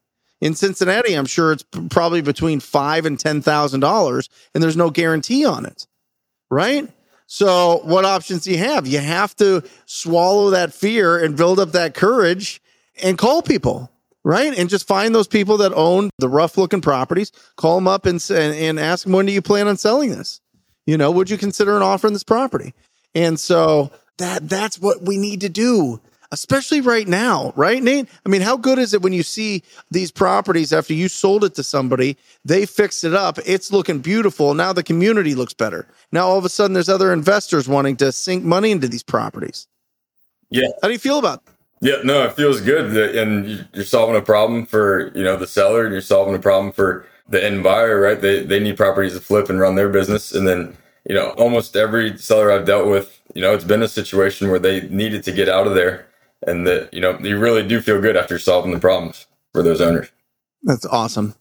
In 0.40 0.54
Cincinnati, 0.54 1.12
I'm 1.14 1.26
sure 1.26 1.52
it's 1.52 1.64
p- 1.64 1.86
probably 1.88 2.22
between 2.22 2.60
five 2.60 3.04
and 3.04 3.20
ten 3.20 3.42
thousand 3.42 3.80
dollars, 3.80 4.30
and 4.54 4.62
there's 4.62 4.76
no 4.76 4.88
guarantee 4.88 5.44
on 5.44 5.66
it, 5.66 5.86
right? 6.50 6.88
So, 7.26 7.80
what 7.84 8.04
options 8.04 8.44
do 8.44 8.52
you 8.52 8.58
have? 8.58 8.86
You 8.86 8.98
have 9.00 9.34
to 9.36 9.62
swallow 9.84 10.50
that 10.50 10.72
fear 10.72 11.22
and 11.22 11.36
build 11.36 11.58
up 11.58 11.72
that 11.72 11.94
courage 11.94 12.60
and 13.02 13.18
call 13.18 13.42
people 13.42 13.90
right? 14.26 14.58
And 14.58 14.68
just 14.68 14.88
find 14.88 15.14
those 15.14 15.28
people 15.28 15.58
that 15.58 15.72
own 15.72 16.10
the 16.18 16.28
rough 16.28 16.58
looking 16.58 16.80
properties, 16.80 17.30
call 17.54 17.76
them 17.76 17.86
up 17.86 18.06
and, 18.06 18.20
and, 18.28 18.54
and 18.56 18.80
ask 18.80 19.04
them, 19.04 19.12
when 19.12 19.24
do 19.24 19.30
you 19.30 19.40
plan 19.40 19.68
on 19.68 19.76
selling 19.76 20.10
this? 20.10 20.40
You 20.84 20.98
know, 20.98 21.12
would 21.12 21.30
you 21.30 21.38
consider 21.38 21.76
an 21.76 21.82
offer 21.84 22.08
on 22.08 22.12
this 22.12 22.24
property? 22.24 22.74
And 23.14 23.38
so 23.38 23.92
that 24.18 24.48
that's 24.48 24.80
what 24.80 25.02
we 25.02 25.16
need 25.16 25.42
to 25.42 25.48
do, 25.48 26.00
especially 26.32 26.80
right 26.80 27.06
now, 27.06 27.52
right, 27.56 27.82
Nate? 27.82 28.08
I 28.24 28.28
mean, 28.28 28.40
how 28.40 28.56
good 28.56 28.78
is 28.78 28.94
it 28.94 29.02
when 29.02 29.12
you 29.12 29.22
see 29.22 29.62
these 29.90 30.10
properties 30.10 30.72
after 30.72 30.94
you 30.94 31.08
sold 31.08 31.44
it 31.44 31.54
to 31.54 31.62
somebody, 31.62 32.16
they 32.44 32.66
fixed 32.66 33.04
it 33.04 33.14
up, 33.14 33.38
it's 33.44 33.72
looking 33.72 34.00
beautiful. 34.00 34.54
Now 34.54 34.72
the 34.72 34.82
community 34.82 35.34
looks 35.34 35.54
better. 35.54 35.86
Now 36.12 36.26
all 36.26 36.38
of 36.38 36.44
a 36.44 36.48
sudden 36.48 36.74
there's 36.74 36.88
other 36.88 37.12
investors 37.12 37.68
wanting 37.68 37.96
to 37.96 38.12
sink 38.12 38.44
money 38.44 38.70
into 38.70 38.88
these 38.88 39.02
properties. 39.02 39.66
Yeah. 40.50 40.68
How 40.82 40.88
do 40.88 40.92
you 40.92 40.98
feel 40.98 41.18
about 41.18 41.44
that? 41.44 41.52
Yeah, 41.80 41.96
no, 42.04 42.24
it 42.24 42.32
feels 42.32 42.62
good, 42.62 42.96
and 43.16 43.68
you're 43.74 43.84
solving 43.84 44.16
a 44.16 44.22
problem 44.22 44.64
for 44.64 45.12
you 45.14 45.22
know 45.22 45.36
the 45.36 45.46
seller, 45.46 45.84
and 45.84 45.92
you're 45.92 46.00
solving 46.00 46.34
a 46.34 46.38
problem 46.38 46.72
for 46.72 47.06
the 47.28 47.44
end 47.44 47.62
buyer, 47.62 48.00
right? 48.00 48.20
They 48.20 48.42
they 48.42 48.60
need 48.60 48.78
properties 48.78 49.12
to 49.12 49.20
flip 49.20 49.50
and 49.50 49.60
run 49.60 49.74
their 49.74 49.90
business, 49.90 50.32
and 50.32 50.48
then 50.48 50.74
you 51.06 51.14
know 51.14 51.30
almost 51.32 51.76
every 51.76 52.16
seller 52.16 52.50
I've 52.50 52.64
dealt 52.64 52.88
with, 52.88 53.20
you 53.34 53.42
know, 53.42 53.52
it's 53.52 53.64
been 53.64 53.82
a 53.82 53.88
situation 53.88 54.48
where 54.48 54.58
they 54.58 54.88
needed 54.88 55.22
to 55.24 55.32
get 55.32 55.50
out 55.50 55.66
of 55.66 55.74
there, 55.74 56.06
and 56.46 56.66
that 56.66 56.92
you 56.92 57.00
know 57.00 57.18
you 57.20 57.38
really 57.38 57.66
do 57.66 57.80
feel 57.80 58.00
good 58.00 58.16
after 58.16 58.38
solving 58.38 58.72
the 58.72 58.80
problems 58.80 59.26
for 59.52 59.62
those 59.62 59.80
owners. 59.80 60.10
That's 60.62 60.86
awesome. 60.86 61.34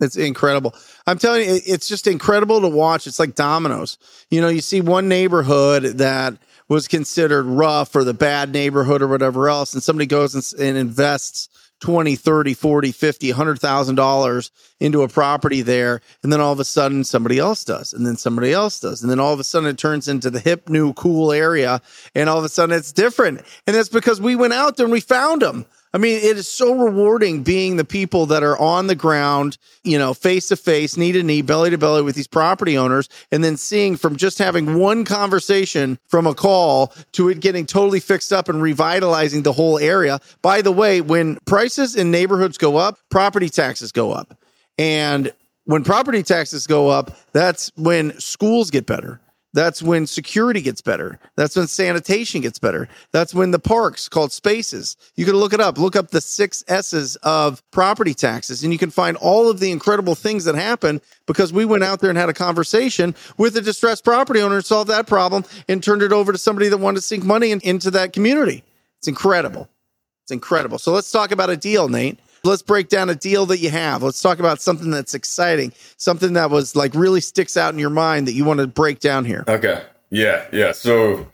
It's 0.00 0.16
incredible. 0.16 0.74
I'm 1.06 1.18
telling 1.18 1.48
you, 1.48 1.60
it's 1.64 1.88
just 1.88 2.08
incredible 2.08 2.60
to 2.60 2.68
watch. 2.68 3.06
It's 3.06 3.20
like 3.20 3.36
dominoes. 3.36 3.98
You 4.30 4.40
know, 4.40 4.48
you 4.48 4.60
see 4.60 4.80
one 4.80 5.08
neighborhood 5.08 5.84
that 5.98 6.34
was 6.68 6.88
considered 6.88 7.44
rough 7.44 7.94
or 7.94 8.02
the 8.02 8.14
bad 8.14 8.50
neighborhood 8.50 9.02
or 9.02 9.08
whatever 9.08 9.48
else 9.48 9.74
and 9.74 9.82
somebody 9.82 10.06
goes 10.06 10.34
and, 10.34 10.68
and 10.68 10.78
invests 10.78 11.48
20 11.82 12.14
30 12.14 12.54
40 12.54 12.92
50 12.92 13.28
100000 13.32 13.94
dollars 13.96 14.52
into 14.78 15.02
a 15.02 15.08
property 15.08 15.62
there 15.62 16.00
and 16.22 16.32
then 16.32 16.40
all 16.40 16.52
of 16.52 16.60
a 16.60 16.64
sudden 16.64 17.02
somebody 17.02 17.38
else 17.38 17.64
does 17.64 17.92
and 17.92 18.06
then 18.06 18.16
somebody 18.16 18.52
else 18.52 18.78
does 18.78 19.02
and 19.02 19.10
then 19.10 19.18
all 19.18 19.32
of 19.32 19.40
a 19.40 19.44
sudden 19.44 19.68
it 19.68 19.78
turns 19.78 20.06
into 20.06 20.30
the 20.30 20.38
hip 20.38 20.68
new 20.68 20.92
cool 20.92 21.32
area 21.32 21.82
and 22.14 22.28
all 22.28 22.38
of 22.38 22.44
a 22.44 22.48
sudden 22.48 22.76
it's 22.76 22.92
different. 22.92 23.42
And 23.66 23.74
that's 23.74 23.88
because 23.88 24.20
we 24.20 24.36
went 24.36 24.52
out 24.52 24.76
there 24.76 24.86
and 24.86 24.92
we 24.92 25.00
found 25.00 25.42
them 25.42 25.66
I 25.94 25.98
mean, 25.98 26.16
it 26.18 26.38
is 26.38 26.48
so 26.48 26.74
rewarding 26.74 27.42
being 27.42 27.76
the 27.76 27.84
people 27.84 28.26
that 28.26 28.42
are 28.42 28.58
on 28.58 28.86
the 28.86 28.94
ground, 28.94 29.58
you 29.84 29.98
know, 29.98 30.14
face 30.14 30.48
to 30.48 30.56
face, 30.56 30.96
knee 30.96 31.12
to 31.12 31.22
knee, 31.22 31.42
belly 31.42 31.70
to 31.70 31.78
belly 31.78 32.02
with 32.02 32.14
these 32.14 32.26
property 32.26 32.78
owners, 32.78 33.08
and 33.30 33.44
then 33.44 33.58
seeing 33.58 33.96
from 33.96 34.16
just 34.16 34.38
having 34.38 34.78
one 34.78 35.04
conversation 35.04 35.98
from 36.08 36.26
a 36.26 36.34
call 36.34 36.94
to 37.12 37.28
it 37.28 37.40
getting 37.40 37.66
totally 37.66 38.00
fixed 38.00 38.32
up 38.32 38.48
and 38.48 38.62
revitalizing 38.62 39.42
the 39.42 39.52
whole 39.52 39.78
area. 39.78 40.18
By 40.40 40.62
the 40.62 40.72
way, 40.72 41.02
when 41.02 41.36
prices 41.44 41.94
in 41.94 42.10
neighborhoods 42.10 42.56
go 42.56 42.76
up, 42.76 42.98
property 43.10 43.50
taxes 43.50 43.92
go 43.92 44.12
up. 44.12 44.38
And 44.78 45.32
when 45.64 45.84
property 45.84 46.22
taxes 46.22 46.66
go 46.66 46.88
up, 46.88 47.16
that's 47.32 47.70
when 47.76 48.18
schools 48.18 48.70
get 48.70 48.86
better. 48.86 49.20
That's 49.54 49.82
when 49.82 50.06
security 50.06 50.62
gets 50.62 50.80
better. 50.80 51.18
That's 51.36 51.56
when 51.56 51.66
sanitation 51.66 52.40
gets 52.40 52.58
better. 52.58 52.88
That's 53.12 53.34
when 53.34 53.50
the 53.50 53.58
parks 53.58 54.08
called 54.08 54.32
spaces. 54.32 54.96
You 55.14 55.26
can 55.26 55.34
look 55.34 55.52
it 55.52 55.60
up. 55.60 55.76
Look 55.76 55.94
up 55.94 56.10
the 56.10 56.22
six 56.22 56.64
S's 56.68 57.16
of 57.16 57.62
property 57.70 58.14
taxes, 58.14 58.64
and 58.64 58.72
you 58.72 58.78
can 58.78 58.90
find 58.90 59.16
all 59.18 59.50
of 59.50 59.60
the 59.60 59.70
incredible 59.70 60.14
things 60.14 60.44
that 60.44 60.54
happen 60.54 61.02
because 61.26 61.52
we 61.52 61.66
went 61.66 61.84
out 61.84 62.00
there 62.00 62.08
and 62.08 62.18
had 62.18 62.30
a 62.30 62.34
conversation 62.34 63.14
with 63.36 63.56
a 63.56 63.60
distressed 63.60 64.04
property 64.04 64.40
owner 64.40 64.56
and 64.56 64.64
solved 64.64 64.88
that 64.88 65.06
problem 65.06 65.44
and 65.68 65.82
turned 65.82 66.02
it 66.02 66.12
over 66.12 66.32
to 66.32 66.38
somebody 66.38 66.68
that 66.68 66.78
wanted 66.78 66.96
to 66.96 67.02
sink 67.02 67.24
money 67.24 67.50
in, 67.50 67.60
into 67.60 67.90
that 67.90 68.14
community. 68.14 68.64
It's 68.98 69.08
incredible. 69.08 69.68
It's 70.24 70.32
incredible. 70.32 70.78
So 70.78 70.92
let's 70.92 71.10
talk 71.10 71.30
about 71.30 71.50
a 71.50 71.56
deal, 71.56 71.88
Nate. 71.88 72.18
Let's 72.44 72.62
break 72.62 72.88
down 72.88 73.08
a 73.08 73.14
deal 73.14 73.46
that 73.46 73.58
you 73.58 73.70
have. 73.70 74.02
Let's 74.02 74.20
talk 74.20 74.40
about 74.40 74.60
something 74.60 74.90
that's 74.90 75.14
exciting, 75.14 75.72
something 75.96 76.32
that 76.32 76.50
was 76.50 76.74
like 76.74 76.92
really 76.94 77.20
sticks 77.20 77.56
out 77.56 77.72
in 77.72 77.78
your 77.78 77.90
mind 77.90 78.26
that 78.26 78.32
you 78.32 78.44
want 78.44 78.58
to 78.58 78.66
break 78.66 78.98
down 78.98 79.24
here. 79.24 79.44
Okay. 79.46 79.84
Yeah. 80.10 80.44
Yeah. 80.52 80.72
So, 80.72 81.28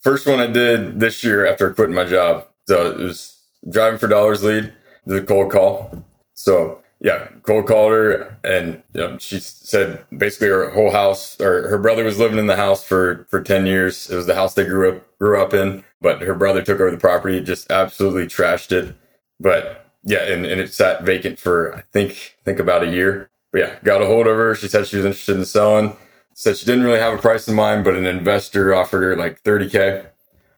first 0.00 0.26
one 0.26 0.38
I 0.38 0.46
did 0.46 1.00
this 1.00 1.24
year 1.24 1.46
after 1.46 1.72
quitting 1.72 1.94
my 1.94 2.04
job. 2.04 2.46
So, 2.68 2.90
it 2.90 2.98
was 2.98 3.38
driving 3.70 3.98
for 3.98 4.06
dollars 4.06 4.44
lead, 4.44 4.70
the 5.06 5.22
cold 5.22 5.50
call. 5.50 6.04
So, 6.34 6.82
yeah, 7.00 7.28
cold 7.42 7.66
called 7.66 7.92
her 7.92 8.38
and 8.44 8.82
you 8.92 9.00
know, 9.00 9.16
she 9.16 9.40
said 9.40 10.04
basically 10.16 10.48
her 10.48 10.68
whole 10.68 10.90
house 10.90 11.40
or 11.40 11.68
her 11.68 11.78
brother 11.78 12.04
was 12.04 12.18
living 12.18 12.38
in 12.38 12.48
the 12.48 12.56
house 12.56 12.84
for, 12.84 13.26
for 13.30 13.42
10 13.42 13.64
years. 13.64 14.10
It 14.10 14.16
was 14.16 14.26
the 14.26 14.34
house 14.34 14.52
they 14.52 14.66
grew 14.66 14.96
up, 14.96 15.18
grew 15.18 15.40
up 15.40 15.54
in, 15.54 15.84
but 16.02 16.20
her 16.20 16.34
brother 16.34 16.60
took 16.60 16.80
over 16.80 16.90
the 16.90 16.98
property, 16.98 17.40
just 17.42 17.72
absolutely 17.72 18.26
trashed 18.26 18.72
it. 18.72 18.94
But 19.40 19.89
yeah, 20.04 20.22
and, 20.24 20.46
and 20.46 20.60
it 20.60 20.72
sat 20.72 21.02
vacant 21.02 21.38
for 21.38 21.74
I 21.76 21.82
think 21.92 22.36
think 22.44 22.58
about 22.58 22.82
a 22.82 22.90
year. 22.90 23.30
But 23.52 23.60
yeah, 23.60 23.76
got 23.84 24.02
a 24.02 24.06
hold 24.06 24.26
of 24.26 24.36
her. 24.36 24.54
She 24.54 24.68
said 24.68 24.86
she 24.86 24.96
was 24.96 25.06
interested 25.06 25.36
in 25.36 25.44
selling. 25.44 25.96
Said 26.34 26.56
she 26.56 26.66
didn't 26.66 26.84
really 26.84 27.00
have 27.00 27.14
a 27.14 27.18
price 27.18 27.48
in 27.48 27.54
mind, 27.54 27.84
but 27.84 27.96
an 27.96 28.06
investor 28.06 28.74
offered 28.74 29.02
her 29.02 29.16
like 29.16 29.42
30k. 29.42 30.06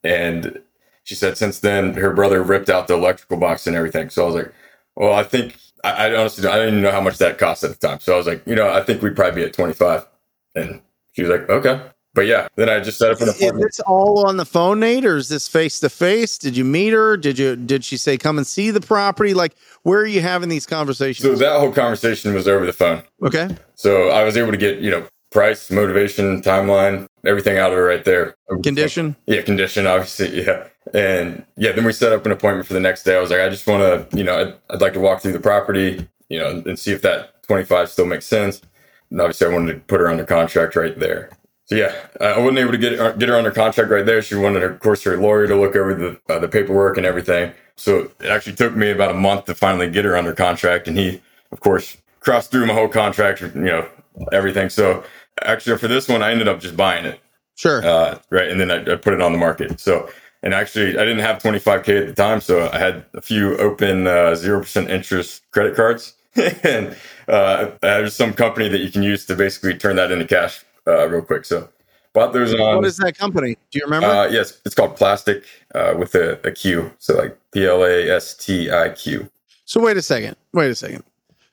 And 0.04 0.60
she 1.04 1.14
said 1.14 1.36
since 1.38 1.58
then 1.60 1.94
her 1.94 2.12
brother 2.12 2.42
ripped 2.42 2.70
out 2.70 2.88
the 2.88 2.94
electrical 2.94 3.38
box 3.38 3.66
and 3.66 3.74
everything. 3.76 4.10
So 4.10 4.22
I 4.22 4.26
was 4.26 4.34
like, 4.34 4.52
well, 4.96 5.14
I 5.14 5.24
think 5.24 5.56
I, 5.84 6.08
I 6.08 6.16
honestly 6.16 6.46
I 6.46 6.56
didn't 6.56 6.74
even 6.74 6.82
know 6.82 6.92
how 6.92 7.00
much 7.00 7.18
that 7.18 7.38
cost 7.38 7.64
at 7.64 7.70
the 7.78 7.88
time. 7.88 8.00
So 8.00 8.14
I 8.14 8.16
was 8.18 8.26
like, 8.26 8.46
you 8.46 8.54
know, 8.54 8.70
I 8.72 8.82
think 8.82 9.02
we'd 9.02 9.16
probably 9.16 9.42
be 9.42 9.46
at 9.46 9.54
25. 9.54 10.06
And 10.54 10.82
she 11.12 11.22
was 11.22 11.30
like, 11.30 11.48
okay 11.50 11.82
but 12.14 12.26
yeah, 12.26 12.48
then 12.56 12.68
I 12.68 12.80
just 12.80 12.98
set 12.98 13.10
up 13.10 13.20
an 13.20 13.28
appointment. 13.28 13.70
Is 13.70 13.76
this 13.76 13.80
all 13.80 14.26
on 14.26 14.36
the 14.36 14.44
phone, 14.44 14.80
Nate, 14.80 15.04
or 15.04 15.16
is 15.16 15.28
this 15.28 15.48
face 15.48 15.80
to 15.80 15.88
face? 15.88 16.38
Did 16.38 16.56
you 16.56 16.64
meet 16.64 16.92
her? 16.92 17.16
Did 17.16 17.38
you 17.38 17.56
did 17.56 17.84
she 17.84 17.96
say 17.96 18.18
come 18.18 18.38
and 18.38 18.46
see 18.46 18.70
the 18.70 18.80
property? 18.80 19.34
Like, 19.34 19.54
where 19.82 20.00
are 20.00 20.06
you 20.06 20.20
having 20.20 20.48
these 20.48 20.66
conversations? 20.66 21.26
So 21.26 21.34
that 21.36 21.58
whole 21.58 21.72
conversation 21.72 22.34
was 22.34 22.46
over 22.46 22.66
the 22.66 22.72
phone. 22.72 23.02
Okay. 23.22 23.48
So 23.74 24.10
I 24.10 24.24
was 24.24 24.36
able 24.36 24.52
to 24.52 24.58
get 24.58 24.78
you 24.78 24.90
know 24.90 25.06
price, 25.32 25.70
motivation, 25.70 26.42
timeline, 26.42 27.06
everything 27.24 27.58
out 27.58 27.72
of 27.72 27.78
it 27.78 27.82
right 27.82 28.04
there. 28.04 28.34
Condition. 28.62 29.16
Yeah, 29.26 29.42
condition, 29.42 29.86
obviously. 29.86 30.44
Yeah. 30.46 30.68
And 30.94 31.46
yeah, 31.56 31.70
then 31.70 31.84
we 31.84 31.92
set 31.92 32.12
up 32.12 32.26
an 32.26 32.32
appointment 32.32 32.66
for 32.66 32.74
the 32.74 32.80
next 32.80 33.04
day. 33.04 33.16
I 33.16 33.20
was 33.20 33.30
like, 33.30 33.38
I 33.38 33.48
just 33.48 33.68
want 33.68 34.10
to, 34.10 34.16
you 34.16 34.24
know, 34.24 34.40
I'd, 34.40 34.54
I'd 34.68 34.80
like 34.80 34.94
to 34.94 35.00
walk 35.00 35.22
through 35.22 35.32
the 35.32 35.38
property, 35.38 36.08
you 36.28 36.40
know, 36.40 36.60
and 36.66 36.76
see 36.76 36.90
if 36.90 37.02
that 37.02 37.40
25 37.44 37.88
still 37.88 38.04
makes 38.04 38.26
sense. 38.26 38.60
And 39.08 39.20
obviously, 39.20 39.46
I 39.46 39.50
wanted 39.50 39.74
to 39.74 39.78
put 39.80 40.00
her 40.00 40.08
under 40.08 40.24
contract 40.24 40.74
right 40.74 40.98
there. 40.98 41.30
So 41.66 41.76
yeah, 41.76 41.94
I 42.20 42.38
wasn't 42.38 42.58
able 42.58 42.72
to 42.72 42.78
get 42.78 42.98
her, 42.98 43.12
get 43.14 43.28
her 43.28 43.36
under 43.36 43.50
contract 43.50 43.90
right 43.90 44.04
there. 44.04 44.20
She 44.20 44.34
wanted, 44.34 44.62
of 44.62 44.80
course, 44.80 45.02
her 45.04 45.16
lawyer 45.16 45.46
to 45.46 45.56
look 45.56 45.76
over 45.76 45.94
the 45.94 46.20
uh, 46.28 46.38
the 46.38 46.48
paperwork 46.48 46.96
and 46.96 47.06
everything. 47.06 47.52
So 47.76 48.10
it 48.20 48.26
actually 48.26 48.56
took 48.56 48.74
me 48.74 48.90
about 48.90 49.12
a 49.12 49.14
month 49.14 49.46
to 49.46 49.54
finally 49.54 49.90
get 49.90 50.04
her 50.04 50.16
under 50.16 50.32
contract, 50.32 50.88
and 50.88 50.98
he, 50.98 51.20
of 51.50 51.60
course, 51.60 51.96
crossed 52.20 52.50
through 52.50 52.66
my 52.66 52.74
whole 52.74 52.88
contract, 52.88 53.40
you 53.40 53.50
know, 53.54 53.88
everything. 54.32 54.68
So 54.68 55.04
actually, 55.42 55.78
for 55.78 55.88
this 55.88 56.08
one, 56.08 56.22
I 56.22 56.32
ended 56.32 56.48
up 56.48 56.60
just 56.60 56.76
buying 56.76 57.04
it. 57.04 57.20
Sure. 57.54 57.84
Uh, 57.84 58.18
right, 58.30 58.50
and 58.50 58.60
then 58.60 58.70
I, 58.70 58.92
I, 58.92 58.96
put 58.96 59.14
it 59.14 59.22
on 59.22 59.32
the 59.32 59.38
market. 59.38 59.78
So, 59.78 60.10
and 60.42 60.54
actually, 60.54 60.98
I 60.98 61.04
didn't 61.04 61.20
have 61.20 61.42
25k 61.42 62.00
at 62.00 62.06
the 62.06 62.14
time, 62.14 62.40
so 62.40 62.68
I 62.72 62.78
had 62.78 63.04
a 63.14 63.20
few 63.20 63.56
open 63.58 64.06
uh, 64.06 64.34
zero 64.34 64.58
uh, 64.58 64.62
percent 64.62 64.90
interest 64.90 65.42
credit 65.52 65.76
cards, 65.76 66.14
and 66.64 66.96
uh, 67.28 67.70
there's 67.80 68.14
some 68.14 68.32
company 68.32 68.68
that 68.68 68.80
you 68.80 68.90
can 68.90 69.02
use 69.02 69.26
to 69.26 69.36
basically 69.36 69.76
turn 69.78 69.96
that 69.96 70.10
into 70.10 70.26
cash 70.26 70.64
uh, 70.86 71.08
real 71.08 71.22
quick. 71.22 71.44
So 71.44 71.68
bought 72.12 72.32
those 72.32 72.54
on. 72.54 72.76
What 72.76 72.84
is 72.86 72.96
that 72.98 73.16
company? 73.16 73.56
Do 73.70 73.78
you 73.78 73.84
remember? 73.84 74.06
Uh, 74.06 74.28
yes, 74.28 74.60
it's 74.64 74.74
called 74.74 74.96
Plastiq 74.96 75.44
uh, 75.74 75.94
with 75.98 76.14
a, 76.14 76.40
a 76.46 76.52
Q. 76.52 76.92
So 76.98 77.16
like 77.16 77.38
P 77.52 77.66
L 77.66 77.84
A 77.84 78.10
S 78.10 78.34
T 78.34 78.70
I 78.70 78.90
Q. 78.90 79.28
So 79.64 79.80
wait 79.80 79.96
a 79.96 80.02
second. 80.02 80.36
Wait 80.52 80.70
a 80.70 80.74
second. 80.74 81.04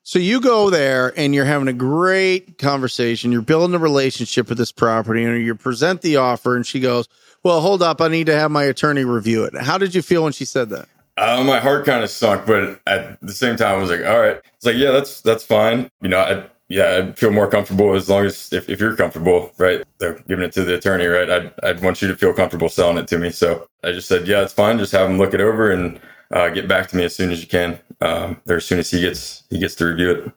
So 0.03 0.17
you 0.17 0.41
go 0.41 0.71
there 0.71 1.13
and 1.17 1.35
you're 1.35 1.45
having 1.45 1.67
a 1.67 1.73
great 1.73 2.57
conversation. 2.57 3.31
You're 3.31 3.43
building 3.43 3.75
a 3.75 3.79
relationship 3.79 4.49
with 4.49 4.57
this 4.57 4.71
property 4.71 5.23
and 5.23 5.45
you 5.45 5.53
present 5.53 6.01
the 6.01 6.15
offer 6.15 6.55
and 6.55 6.65
she 6.65 6.79
goes, 6.79 7.07
well, 7.43 7.61
hold 7.61 7.83
up. 7.83 8.01
I 8.01 8.07
need 8.07 8.25
to 8.25 8.35
have 8.35 8.49
my 8.49 8.63
attorney 8.63 9.05
review 9.05 9.43
it. 9.43 9.55
How 9.55 9.77
did 9.77 9.93
you 9.93 10.01
feel 10.01 10.23
when 10.23 10.33
she 10.33 10.45
said 10.45 10.69
that? 10.69 10.87
Uh, 11.15 11.43
my 11.43 11.59
heart 11.59 11.85
kind 11.85 12.03
of 12.03 12.09
sunk, 12.09 12.47
but 12.47 12.81
at 12.87 13.19
the 13.21 13.33
same 13.33 13.55
time, 13.55 13.77
I 13.77 13.81
was 13.81 13.91
like, 13.91 14.03
all 14.03 14.19
right. 14.19 14.41
It's 14.55 14.65
like, 14.65 14.77
yeah, 14.77 14.91
that's, 14.91 15.21
that's 15.21 15.43
fine. 15.43 15.91
You 16.01 16.09
know, 16.09 16.19
I, 16.19 16.45
yeah, 16.69 16.97
I'd 16.97 17.17
feel 17.17 17.32
more 17.32 17.49
comfortable 17.49 17.95
as 17.95 18.08
long 18.08 18.25
as 18.25 18.53
if, 18.53 18.69
if 18.69 18.79
you're 18.79 18.95
comfortable, 18.95 19.51
right? 19.58 19.84
They're 19.97 20.19
giving 20.27 20.45
it 20.45 20.51
to 20.53 20.63
the 20.63 20.75
attorney, 20.75 21.08
right? 21.08 21.29
I'd, 21.29 21.53
I'd 21.63 21.82
want 21.82 22.01
you 22.01 22.08
to 22.08 22.15
feel 22.15 22.32
comfortable 22.32 22.69
selling 22.69 22.97
it 22.97 23.08
to 23.08 23.17
me. 23.17 23.32
So 23.32 23.67
I 23.84 23.91
just 23.91 24.08
said, 24.08 24.27
yeah, 24.27 24.43
it's 24.43 24.53
fine. 24.53 24.77
Just 24.77 24.91
have 24.91 25.10
him 25.10 25.17
look 25.17 25.34
it 25.34 25.41
over 25.41 25.71
and 25.71 25.99
uh, 26.32 26.49
get 26.49 26.67
back 26.67 26.88
to 26.89 26.95
me 26.95 27.03
as 27.03 27.15
soon 27.15 27.32
as 27.32 27.41
you 27.41 27.47
can. 27.47 27.79
Um, 28.01 28.39
or 28.47 28.58
as 28.58 28.65
soon 28.65 28.77
as 28.77 28.91
he 28.91 29.01
gets, 29.01 29.43
he 29.49 29.58
gets 29.58 29.73
to 29.75 29.86
review 29.86 30.12
it. 30.12 30.32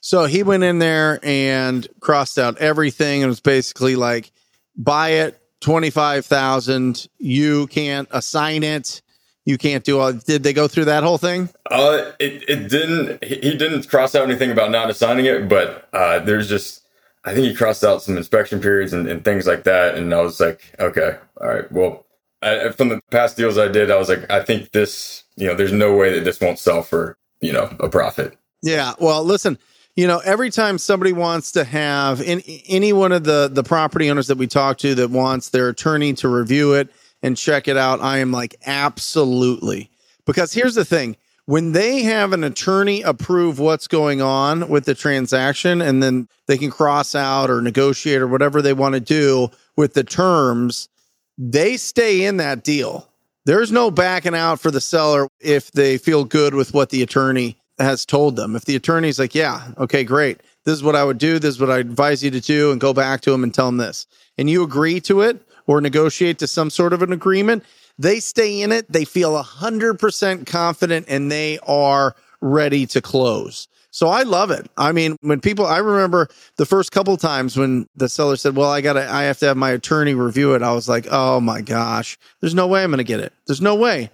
So 0.00 0.26
he 0.26 0.42
went 0.42 0.62
in 0.62 0.78
there 0.78 1.20
and 1.22 1.88
crossed 2.00 2.38
out 2.38 2.58
everything 2.58 3.22
and 3.22 3.30
was 3.30 3.40
basically 3.40 3.96
like, 3.96 4.30
buy 4.76 5.08
it, 5.08 5.40
25,000. 5.60 7.08
You 7.18 7.66
can't 7.68 8.08
assign 8.10 8.62
it. 8.62 9.00
You 9.48 9.56
can't 9.56 9.82
do 9.82 9.98
all. 9.98 10.12
Did 10.12 10.42
they 10.42 10.52
go 10.52 10.68
through 10.68 10.84
that 10.84 11.02
whole 11.02 11.16
thing? 11.16 11.48
Uh, 11.70 12.12
it, 12.18 12.44
it 12.46 12.68
didn't, 12.68 13.24
he, 13.24 13.56
didn't 13.56 13.88
cross 13.88 14.14
out 14.14 14.24
anything 14.28 14.50
about 14.50 14.70
not 14.70 14.90
assigning 14.90 15.24
it, 15.24 15.48
but, 15.48 15.88
uh, 15.94 16.18
there's 16.18 16.50
just, 16.50 16.82
I 17.24 17.32
think 17.32 17.46
he 17.46 17.54
crossed 17.54 17.82
out 17.82 18.02
some 18.02 18.18
inspection 18.18 18.60
periods 18.60 18.92
and, 18.92 19.08
and 19.08 19.24
things 19.24 19.46
like 19.46 19.64
that. 19.64 19.94
And 19.94 20.12
I 20.12 20.20
was 20.20 20.38
like, 20.38 20.60
okay, 20.78 21.16
all 21.40 21.48
right, 21.48 21.72
well, 21.72 22.04
I, 22.42 22.68
from 22.72 22.90
the 22.90 23.00
past 23.10 23.38
deals 23.38 23.56
I 23.56 23.68
did, 23.68 23.90
I 23.90 23.96
was 23.96 24.10
like, 24.10 24.30
I 24.30 24.44
think 24.44 24.72
this, 24.72 25.24
you 25.36 25.46
know, 25.46 25.54
there's 25.54 25.72
no 25.72 25.96
way 25.96 26.12
that 26.12 26.24
this 26.24 26.42
won't 26.42 26.58
sell 26.58 26.82
for, 26.82 27.16
you 27.40 27.54
know, 27.54 27.74
a 27.80 27.88
profit. 27.88 28.36
Yeah. 28.62 28.92
Well, 29.00 29.24
listen, 29.24 29.56
you 29.96 30.06
know, 30.06 30.18
every 30.26 30.50
time 30.50 30.76
somebody 30.76 31.14
wants 31.14 31.52
to 31.52 31.64
have 31.64 32.20
in, 32.20 32.42
any 32.68 32.92
one 32.92 33.12
of 33.12 33.24
the 33.24 33.48
the 33.50 33.64
property 33.64 34.10
owners 34.10 34.26
that 34.26 34.36
we 34.36 34.46
talk 34.46 34.76
to 34.78 34.94
that 34.96 35.08
wants 35.08 35.48
their 35.48 35.70
attorney 35.70 36.12
to 36.14 36.28
review 36.28 36.74
it 36.74 36.90
and 37.22 37.36
check 37.36 37.68
it 37.68 37.76
out, 37.76 38.00
I 38.00 38.18
am 38.18 38.32
like 38.32 38.56
absolutely. 38.66 39.90
Because 40.26 40.52
here's 40.52 40.74
the 40.74 40.84
thing, 40.84 41.16
when 41.46 41.72
they 41.72 42.02
have 42.02 42.34
an 42.34 42.44
attorney 42.44 43.00
approve 43.00 43.58
what's 43.58 43.88
going 43.88 44.20
on 44.20 44.68
with 44.68 44.84
the 44.84 44.94
transaction 44.94 45.80
and 45.80 46.02
then 46.02 46.28
they 46.46 46.58
can 46.58 46.70
cross 46.70 47.14
out 47.14 47.48
or 47.48 47.62
negotiate 47.62 48.20
or 48.20 48.28
whatever 48.28 48.60
they 48.60 48.74
want 48.74 48.94
to 48.94 49.00
do 49.00 49.48
with 49.74 49.94
the 49.94 50.04
terms, 50.04 50.90
they 51.38 51.78
stay 51.78 52.24
in 52.24 52.36
that 52.36 52.64
deal. 52.64 53.08
There's 53.46 53.72
no 53.72 53.90
backing 53.90 54.34
out 54.34 54.60
for 54.60 54.70
the 54.70 54.80
seller 54.80 55.26
if 55.40 55.72
they 55.72 55.96
feel 55.96 56.24
good 56.24 56.54
with 56.54 56.74
what 56.74 56.90
the 56.90 57.02
attorney 57.02 57.56
has 57.78 58.04
told 58.04 58.36
them. 58.36 58.54
If 58.54 58.66
the 58.66 58.76
attorney's 58.76 59.18
like, 59.18 59.34
yeah, 59.34 59.68
okay, 59.78 60.04
great. 60.04 60.42
This 60.66 60.74
is 60.74 60.82
what 60.82 60.96
I 60.96 61.04
would 61.04 61.16
do. 61.16 61.38
This 61.38 61.54
is 61.54 61.60
what 61.60 61.70
I 61.70 61.78
advise 61.78 62.22
you 62.22 62.30
to 62.32 62.40
do 62.40 62.72
and 62.72 62.78
go 62.78 62.92
back 62.92 63.22
to 63.22 63.30
them 63.30 63.42
and 63.42 63.54
tell 63.54 63.66
them 63.66 63.78
this. 63.78 64.06
And 64.36 64.50
you 64.50 64.62
agree 64.62 65.00
to 65.02 65.22
it 65.22 65.40
or 65.68 65.80
negotiate 65.80 66.38
to 66.40 66.48
some 66.48 66.70
sort 66.70 66.92
of 66.92 67.02
an 67.02 67.12
agreement. 67.12 67.62
They 67.96 68.18
stay 68.18 68.62
in 68.62 68.72
it. 68.72 68.90
They 68.92 69.04
feel 69.04 69.40
100% 69.40 70.46
confident 70.46 71.06
and 71.08 71.30
they 71.30 71.60
are 71.60 72.16
ready 72.40 72.86
to 72.86 73.00
close. 73.00 73.68
So 73.90 74.08
I 74.08 74.22
love 74.22 74.50
it. 74.50 74.68
I 74.76 74.90
mean, 74.90 75.16
when 75.20 75.40
people, 75.40 75.66
I 75.66 75.78
remember 75.78 76.28
the 76.56 76.66
first 76.66 76.90
couple 76.90 77.16
times 77.16 77.56
when 77.56 77.86
the 77.94 78.08
seller 78.08 78.36
said, 78.36 78.54
"Well, 78.54 78.70
I 78.70 78.80
got 78.80 78.94
to, 78.94 79.10
I 79.10 79.24
have 79.24 79.38
to 79.38 79.46
have 79.46 79.56
my 79.56 79.70
attorney 79.70 80.14
review 80.14 80.54
it." 80.54 80.62
I 80.62 80.72
was 80.72 80.88
like, 80.88 81.06
"Oh 81.10 81.40
my 81.40 81.62
gosh, 81.62 82.18
there's 82.40 82.54
no 82.54 82.66
way 82.66 82.84
I'm 82.84 82.90
going 82.90 82.98
to 82.98 83.04
get 83.04 83.20
it. 83.20 83.32
There's 83.46 83.62
no 83.62 83.74
way. 83.74 84.10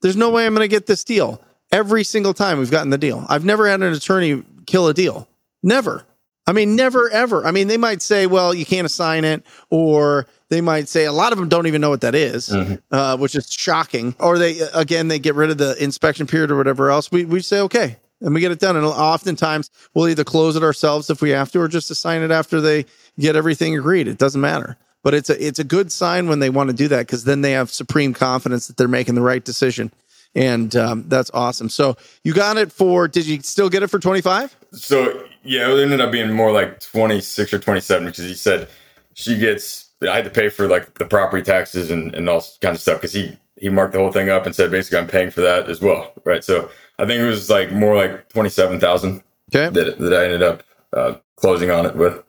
There's 0.00 0.16
no 0.16 0.30
way 0.30 0.46
I'm 0.46 0.54
going 0.54 0.64
to 0.64 0.74
get 0.74 0.86
this 0.86 1.02
deal." 1.02 1.40
every 1.72 2.04
single 2.04 2.34
time 2.34 2.58
we've 2.58 2.70
gotten 2.70 2.90
the 2.90 2.98
deal. 2.98 3.24
I've 3.28 3.44
never 3.44 3.68
had 3.68 3.82
an 3.82 3.92
attorney 3.92 4.42
kill 4.66 4.88
a 4.88 4.94
deal. 4.94 5.28
Never. 5.62 6.04
I 6.46 6.52
mean, 6.52 6.76
never 6.76 7.10
ever. 7.10 7.44
I 7.44 7.50
mean, 7.50 7.66
they 7.66 7.76
might 7.76 8.02
say, 8.02 8.26
well, 8.26 8.54
you 8.54 8.64
can't 8.64 8.86
assign 8.86 9.24
it, 9.24 9.44
or 9.68 10.26
they 10.48 10.60
might 10.60 10.88
say 10.88 11.04
a 11.04 11.12
lot 11.12 11.32
of 11.32 11.38
them 11.38 11.48
don't 11.48 11.66
even 11.66 11.80
know 11.80 11.90
what 11.90 12.02
that 12.02 12.14
is, 12.14 12.48
mm-hmm. 12.48 12.74
uh, 12.94 13.16
which 13.16 13.34
is 13.34 13.50
shocking. 13.50 14.14
Or 14.20 14.38
they, 14.38 14.60
again, 14.72 15.08
they 15.08 15.18
get 15.18 15.34
rid 15.34 15.50
of 15.50 15.58
the 15.58 15.82
inspection 15.82 16.26
period 16.26 16.52
or 16.52 16.56
whatever 16.56 16.90
else. 16.90 17.10
We, 17.10 17.24
we 17.24 17.40
say, 17.42 17.60
okay, 17.62 17.96
and 18.20 18.32
we 18.32 18.40
get 18.40 18.52
it 18.52 18.60
done. 18.60 18.76
And 18.76 18.86
oftentimes 18.86 19.70
we'll 19.92 20.08
either 20.08 20.24
close 20.24 20.54
it 20.54 20.62
ourselves 20.62 21.10
if 21.10 21.20
we 21.20 21.30
have 21.30 21.50
to, 21.52 21.60
or 21.60 21.68
just 21.68 21.90
assign 21.90 22.22
it 22.22 22.30
after 22.30 22.60
they 22.60 22.86
get 23.18 23.34
everything 23.34 23.76
agreed. 23.76 24.06
It 24.06 24.18
doesn't 24.18 24.40
matter. 24.40 24.76
But 25.02 25.14
it's 25.14 25.30
a, 25.30 25.44
it's 25.44 25.58
a 25.58 25.64
good 25.64 25.90
sign 25.90 26.28
when 26.28 26.38
they 26.38 26.50
want 26.50 26.70
to 26.70 26.76
do 26.76 26.88
that 26.88 27.06
because 27.06 27.24
then 27.24 27.40
they 27.40 27.52
have 27.52 27.70
supreme 27.70 28.12
confidence 28.12 28.66
that 28.68 28.76
they're 28.76 28.88
making 28.88 29.14
the 29.14 29.20
right 29.22 29.44
decision 29.44 29.92
and 30.36 30.76
um, 30.76 31.04
that's 31.08 31.30
awesome. 31.32 31.70
So 31.70 31.96
you 32.22 32.34
got 32.34 32.58
it 32.58 32.70
for? 32.70 33.08
Did 33.08 33.26
you 33.26 33.40
still 33.40 33.70
get 33.70 33.82
it 33.82 33.88
for 33.88 33.98
twenty 33.98 34.20
five? 34.20 34.54
So 34.76 35.26
yeah, 35.42 35.70
it 35.72 35.82
ended 35.82 36.00
up 36.00 36.12
being 36.12 36.32
more 36.32 36.52
like 36.52 36.80
twenty 36.80 37.20
six 37.20 37.52
or 37.52 37.58
twenty 37.58 37.80
seven 37.80 38.06
because 38.06 38.24
he 38.24 38.34
said 38.34 38.68
she 39.14 39.38
gets. 39.38 39.90
I 40.02 40.14
had 40.14 40.24
to 40.24 40.30
pay 40.30 40.50
for 40.50 40.68
like 40.68 40.98
the 40.98 41.06
property 41.06 41.42
taxes 41.42 41.90
and, 41.90 42.14
and 42.14 42.28
all 42.28 42.44
kinds 42.60 42.76
of 42.76 42.80
stuff 42.80 42.98
because 42.98 43.12
he 43.12 43.36
he 43.56 43.70
marked 43.70 43.94
the 43.94 43.98
whole 43.98 44.12
thing 44.12 44.28
up 44.28 44.44
and 44.44 44.54
said 44.54 44.70
basically 44.70 44.98
I'm 44.98 45.06
paying 45.06 45.30
for 45.30 45.40
that 45.40 45.70
as 45.70 45.80
well, 45.80 46.12
right? 46.24 46.44
So 46.44 46.70
I 46.98 47.06
think 47.06 47.20
it 47.20 47.26
was 47.26 47.48
like 47.48 47.72
more 47.72 47.96
like 47.96 48.28
twenty 48.28 48.50
seven 48.50 48.78
thousand. 48.78 49.22
Okay, 49.54 49.72
that 49.72 49.98
that 49.98 50.12
I 50.12 50.24
ended 50.24 50.42
up 50.42 50.62
uh, 50.92 51.14
closing 51.36 51.70
on 51.70 51.86
it 51.86 51.96
with. 51.96 52.22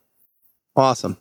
Awesome, 0.76 1.18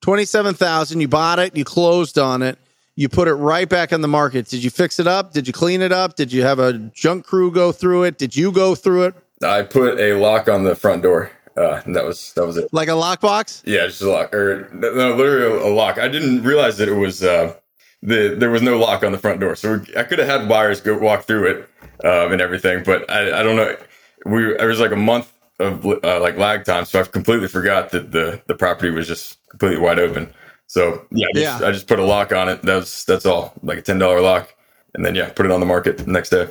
twenty 0.00 0.24
seven 0.24 0.54
thousand. 0.54 1.00
You 1.00 1.08
bought 1.08 1.40
it, 1.40 1.56
you 1.56 1.64
closed 1.64 2.18
on 2.18 2.42
it 2.42 2.58
you 3.00 3.08
put 3.08 3.28
it 3.28 3.34
right 3.34 3.66
back 3.66 3.94
on 3.94 4.02
the 4.02 4.08
market. 4.08 4.46
Did 4.46 4.62
you 4.62 4.68
fix 4.68 5.00
it 5.00 5.06
up? 5.06 5.32
Did 5.32 5.46
you 5.46 5.54
clean 5.54 5.80
it 5.80 5.90
up? 5.90 6.16
Did 6.16 6.30
you 6.30 6.42
have 6.42 6.58
a 6.58 6.74
junk 6.74 7.24
crew 7.24 7.50
go 7.50 7.72
through 7.72 8.02
it? 8.02 8.18
Did 8.18 8.36
you 8.36 8.52
go 8.52 8.74
through 8.74 9.04
it? 9.04 9.14
I 9.42 9.62
put 9.62 9.98
a 9.98 10.14
lock 10.14 10.48
on 10.48 10.64
the 10.64 10.74
front 10.74 11.02
door. 11.02 11.30
Uh, 11.56 11.82
and 11.84 11.96
that 11.96 12.04
was 12.04 12.32
that 12.34 12.46
was 12.46 12.56
it. 12.56 12.72
Like 12.72 12.88
a 12.88 12.92
lockbox? 12.92 13.62
Yeah, 13.66 13.86
just 13.86 14.00
a 14.00 14.08
lock, 14.08 14.32
or 14.32 14.68
no, 14.72 15.14
literally 15.14 15.60
a 15.60 15.66
lock. 15.66 15.98
I 15.98 16.08
didn't 16.08 16.42
realize 16.42 16.78
that 16.78 16.88
it 16.88 16.94
was 16.94 17.24
uh, 17.24 17.54
the 18.02 18.34
there 18.38 18.50
was 18.50 18.62
no 18.62 18.78
lock 18.78 19.02
on 19.02 19.12
the 19.12 19.18
front 19.18 19.40
door, 19.40 19.56
so 19.56 19.82
I 19.96 20.04
could 20.04 20.20
have 20.20 20.28
had 20.28 20.48
buyers 20.48 20.80
go 20.80 20.96
walk 20.96 21.24
through 21.24 21.50
it 21.50 21.68
um, 22.04 22.32
and 22.32 22.40
everything. 22.40 22.84
But 22.84 23.10
I, 23.10 23.40
I 23.40 23.42
don't 23.42 23.56
know. 23.56 23.76
We 24.24 24.54
there 24.54 24.68
was 24.68 24.80
like 24.80 24.92
a 24.92 24.96
month 24.96 25.32
of 25.58 25.84
uh, 25.84 26.20
like 26.20 26.38
lag 26.38 26.64
time, 26.64 26.84
so 26.84 27.00
I 27.00 27.02
completely 27.02 27.48
forgot 27.48 27.90
that 27.90 28.12
the 28.12 28.40
the 28.46 28.54
property 28.54 28.90
was 28.90 29.08
just 29.08 29.38
completely 29.48 29.80
wide 29.80 29.98
open. 29.98 30.32
So 30.66 31.04
yeah, 31.10 31.26
I 31.26 31.32
just, 31.34 31.60
yeah. 31.60 31.66
I 31.66 31.72
just 31.72 31.88
put 31.88 31.98
a 31.98 32.04
lock 32.04 32.32
on 32.32 32.48
it. 32.48 32.62
That's 32.62 33.04
that's 33.04 33.26
all, 33.26 33.52
like 33.62 33.78
a 33.78 33.82
ten 33.82 33.98
dollar 33.98 34.20
lock, 34.20 34.54
and 34.94 35.04
then 35.04 35.14
yeah, 35.14 35.30
put 35.30 35.46
it 35.46 35.52
on 35.52 35.60
the 35.60 35.66
market 35.66 35.98
the 35.98 36.10
next 36.10 36.30
day. 36.30 36.48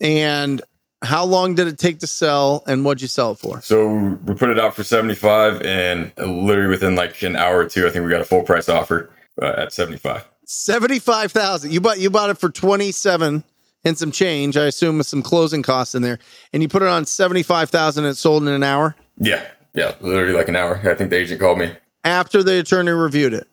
And 0.00 0.62
how 1.02 1.24
long 1.24 1.54
did 1.54 1.68
it 1.68 1.78
take 1.78 2.00
to 2.00 2.06
sell, 2.06 2.64
and 2.66 2.84
what'd 2.84 3.00
you 3.00 3.08
sell 3.08 3.32
it 3.32 3.38
for? 3.38 3.60
So 3.62 4.18
we 4.24 4.34
put 4.34 4.50
it 4.50 4.58
out 4.58 4.74
for 4.74 4.82
seventy 4.84 5.14
five, 5.14 5.62
and 5.62 6.12
literally 6.18 6.68
within 6.68 6.96
like 6.96 7.22
an 7.22 7.36
hour 7.36 7.58
or 7.58 7.66
two, 7.66 7.86
I 7.86 7.90
think 7.90 8.04
we 8.04 8.10
got 8.10 8.20
a 8.20 8.24
full 8.24 8.42
price 8.42 8.68
offer 8.68 9.10
uh, 9.40 9.54
at 9.58 9.72
seventy 9.72 9.98
five. 9.98 10.24
Seventy 10.44 10.98
five 10.98 11.30
thousand. 11.30 11.72
You 11.72 11.80
bought 11.80 12.00
you 12.00 12.10
bought 12.10 12.30
it 12.30 12.38
for 12.38 12.48
twenty 12.50 12.90
seven 12.92 13.44
and 13.84 13.96
some 13.96 14.10
change. 14.10 14.56
I 14.56 14.64
assume 14.64 14.98
with 14.98 15.06
some 15.06 15.22
closing 15.22 15.62
costs 15.62 15.94
in 15.94 16.02
there, 16.02 16.18
and 16.52 16.62
you 16.62 16.68
put 16.68 16.82
it 16.82 16.88
on 16.88 17.04
seventy 17.04 17.42
five 17.42 17.70
thousand. 17.70 18.04
and 18.04 18.12
It 18.12 18.16
sold 18.16 18.42
in 18.42 18.48
an 18.48 18.62
hour. 18.64 18.96
Yeah, 19.18 19.44
yeah, 19.74 19.94
literally 20.00 20.32
like 20.32 20.48
an 20.48 20.56
hour. 20.56 20.80
I 20.84 20.94
think 20.94 21.10
the 21.10 21.16
agent 21.16 21.40
called 21.40 21.58
me 21.58 21.72
after 22.04 22.42
the 22.42 22.58
attorney 22.58 22.90
reviewed 22.92 23.34
it. 23.34 23.46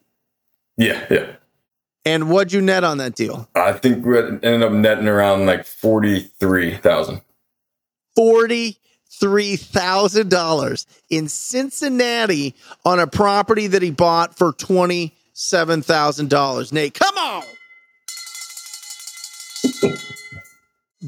Yeah, 0.78 1.06
yeah. 1.12 1.28
And 2.06 2.30
what'd 2.30 2.54
you 2.54 2.62
net 2.62 2.84
on 2.84 2.98
that 3.00 3.16
deal? 3.16 3.50
I 3.56 3.74
think 3.74 4.06
we 4.06 4.18
ended 4.20 4.62
up 4.64 4.72
netting 4.72 5.08
around 5.08 5.46
like 5.46 5.66
forty 5.66 6.22
three 6.40 6.78
thousand. 6.78 7.22
Forty 8.16 8.78
three 9.20 9.56
thousand 9.56 10.30
dollars 10.30 10.86
in 11.10 11.28
Cincinnati 11.28 12.56
on 12.86 13.00
a 13.00 13.08
property 13.08 13.68
that 13.68 13.82
he 13.82 13.92
bought 13.92 14.38
for 14.38 14.54
twenty 14.54 15.16
seven 15.34 15.82
thousand 15.82 16.30
dollars. 16.30 16.72
Nate, 16.72 16.94
come 16.94 17.18
on. 17.18 17.44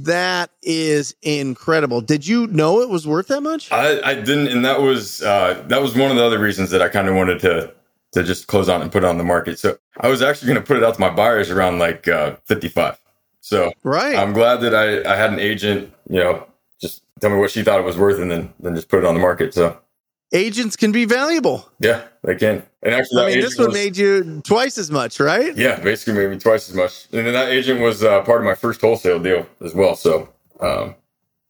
that 0.06 0.52
is 0.62 1.16
incredible. 1.22 2.02
Did 2.02 2.28
you 2.28 2.48
know 2.48 2.82
it 2.82 2.90
was 2.90 3.08
worth 3.08 3.28
that 3.28 3.42
much? 3.42 3.72
I, 3.72 4.02
I 4.02 4.14
didn't, 4.16 4.48
and 4.48 4.66
that 4.66 4.82
was 4.82 5.22
uh, 5.22 5.64
that 5.68 5.82
was 5.82 5.96
one 5.96 6.12
of 6.12 6.18
the 6.18 6.24
other 6.24 6.40
reasons 6.40 6.70
that 6.72 6.82
I 6.82 6.90
kind 6.90 7.08
of 7.08 7.16
wanted 7.16 7.40
to 7.42 7.74
to 8.14 8.24
just 8.24 8.48
close 8.48 8.70
on 8.70 8.82
and 8.82 8.92
put 8.92 9.04
it 9.04 9.08
on 9.08 9.18
the 9.18 9.24
market. 9.24 9.60
So 9.60 9.78
I 10.00 10.08
was 10.08 10.22
actually 10.22 10.48
going 10.48 10.60
to 10.60 10.66
put 10.66 10.78
it 10.78 10.84
out 10.84 10.96
to 10.96 11.02
my 11.02 11.10
buyers 11.10 11.52
around 11.52 11.80
like 11.80 12.08
uh, 12.08 12.38
55. 12.46 13.00
So 13.42 13.72
right. 13.84 14.16
I'm 14.16 14.34
glad 14.34 14.62
that 14.62 14.74
I, 14.74 15.12
I 15.12 15.16
had 15.16 15.32
an 15.34 15.40
agent, 15.40 15.94
you 16.10 16.20
know, 16.20 16.48
tell 17.20 17.30
me 17.30 17.38
what 17.38 17.52
she 17.52 17.64
thought 17.64 17.80
it 17.80 17.86
was 17.86 17.98
worth 17.98 18.20
and 18.20 18.32
then, 18.32 18.54
then 18.60 18.76
just 18.76 18.90
put 18.90 19.00
it 19.00 19.06
on 19.06 19.14
the 19.14 19.20
market. 19.20 19.54
So 19.54 19.80
agents 20.34 20.76
can 20.76 20.92
be 20.92 21.06
valuable. 21.06 21.70
Yeah, 21.80 22.04
they 22.24 22.36
can. 22.36 22.64
And 22.84 22.94
actually, 22.94 23.24
I 23.24 23.28
mean, 23.28 23.42
this 23.42 23.58
one 23.58 23.68
was, 23.68 23.76
made 23.76 23.98
you 23.98 24.42
twice 24.46 24.78
as 24.78 24.92
much, 24.92 25.20
right? 25.20 25.56
Yeah, 25.56 25.80
basically 25.80 26.14
made 26.14 26.30
me 26.30 26.40
twice 26.40 26.70
as 26.70 26.76
much. 26.76 27.08
And 27.12 27.26
then 27.26 27.34
that 27.34 27.50
agent 27.50 27.82
was 27.82 28.04
uh, 28.04 28.22
part 28.24 28.42
of 28.42 28.46
my 28.46 28.56
first 28.56 28.82
wholesale 28.82 29.20
deal 29.20 29.48
as 29.64 29.74
well. 29.74 29.96
So 29.96 30.30
um, 30.60 30.96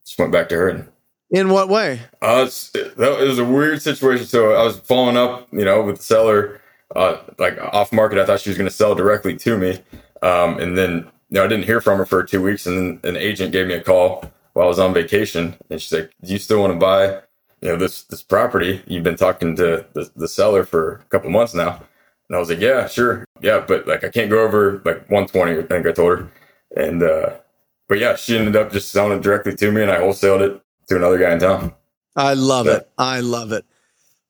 just 0.06 0.18
went 0.18 0.32
back 0.32 0.50
to 0.50 0.56
her 0.56 0.70
and 0.70 0.88
in 1.30 1.50
what 1.50 1.68
way? 1.68 2.02
Uh, 2.22 2.48
it 2.74 2.98
was 2.98 3.40
a 3.40 3.44
weird 3.44 3.82
situation. 3.82 4.26
So 4.26 4.54
I 4.54 4.64
was 4.64 4.80
following 4.80 5.18
up, 5.18 5.48
you 5.52 5.66
know, 5.66 5.84
with 5.84 5.98
the 5.98 6.04
seller, 6.04 6.62
uh, 6.96 7.18
like 7.38 7.60
off 7.60 7.92
market. 7.92 8.18
I 8.18 8.26
thought 8.26 8.40
she 8.40 8.50
was 8.50 8.58
going 8.58 8.70
to 8.70 8.74
sell 8.74 8.96
directly 8.96 9.36
to 9.36 9.58
me. 9.58 9.82
Um, 10.22 10.58
and 10.58 10.78
then, 10.78 11.06
you 11.30 11.36
know, 11.36 11.44
I 11.44 11.48
didn't 11.48 11.66
hear 11.66 11.82
from 11.82 11.98
her 11.98 12.06
for 12.06 12.24
two 12.24 12.42
weeks. 12.42 12.66
And 12.66 13.02
then 13.02 13.16
an 13.16 13.18
agent 13.18 13.52
gave 13.52 13.68
me 13.68 13.74
a 13.74 13.84
call 13.84 14.32
while 14.58 14.66
I 14.66 14.70
was 14.70 14.80
on 14.80 14.92
vacation. 14.92 15.56
And 15.70 15.80
she's 15.80 15.94
like, 15.94 16.12
do 16.24 16.34
you 16.34 16.40
still 16.40 16.60
want 16.60 16.74
to 16.74 16.80
buy 16.80 17.22
you 17.62 17.70
know, 17.70 17.76
this 17.76 18.04
this 18.04 18.24
property, 18.24 18.82
you've 18.88 19.04
been 19.04 19.16
talking 19.16 19.56
to 19.56 19.86
the, 19.94 20.12
the 20.16 20.28
seller 20.28 20.64
for 20.64 20.94
a 20.94 21.10
couple 21.10 21.30
months 21.30 21.54
now. 21.54 21.80
And 22.28 22.36
I 22.36 22.40
was 22.40 22.50
like, 22.50 22.60
yeah, 22.60 22.88
sure. 22.88 23.24
Yeah, 23.40 23.64
but 23.68 23.88
like 23.88 24.04
I 24.04 24.10
can't 24.10 24.32
go 24.32 24.40
over 24.44 24.82
like 24.84 25.08
120, 25.12 25.60
I 25.60 25.62
think 25.64 25.86
I 25.86 25.92
told 25.92 26.18
her. 26.20 26.32
And 26.76 27.04
uh 27.04 27.36
but 27.88 28.00
yeah, 28.00 28.16
she 28.16 28.36
ended 28.36 28.56
up 28.56 28.72
just 28.72 28.90
selling 28.92 29.20
it 29.20 29.22
directly 29.22 29.56
to 29.56 29.72
me 29.72 29.84
and 29.84 29.92
I 29.92 29.98
wholesaled 30.00 30.42
it 30.42 30.62
to 30.90 30.96
another 30.96 31.20
guy 31.20 31.34
in 31.34 31.40
town. 31.40 31.74
I 32.16 32.34
love 32.34 32.66
it. 32.66 32.90
I 32.98 33.20
love 33.20 33.52
it. 33.52 33.64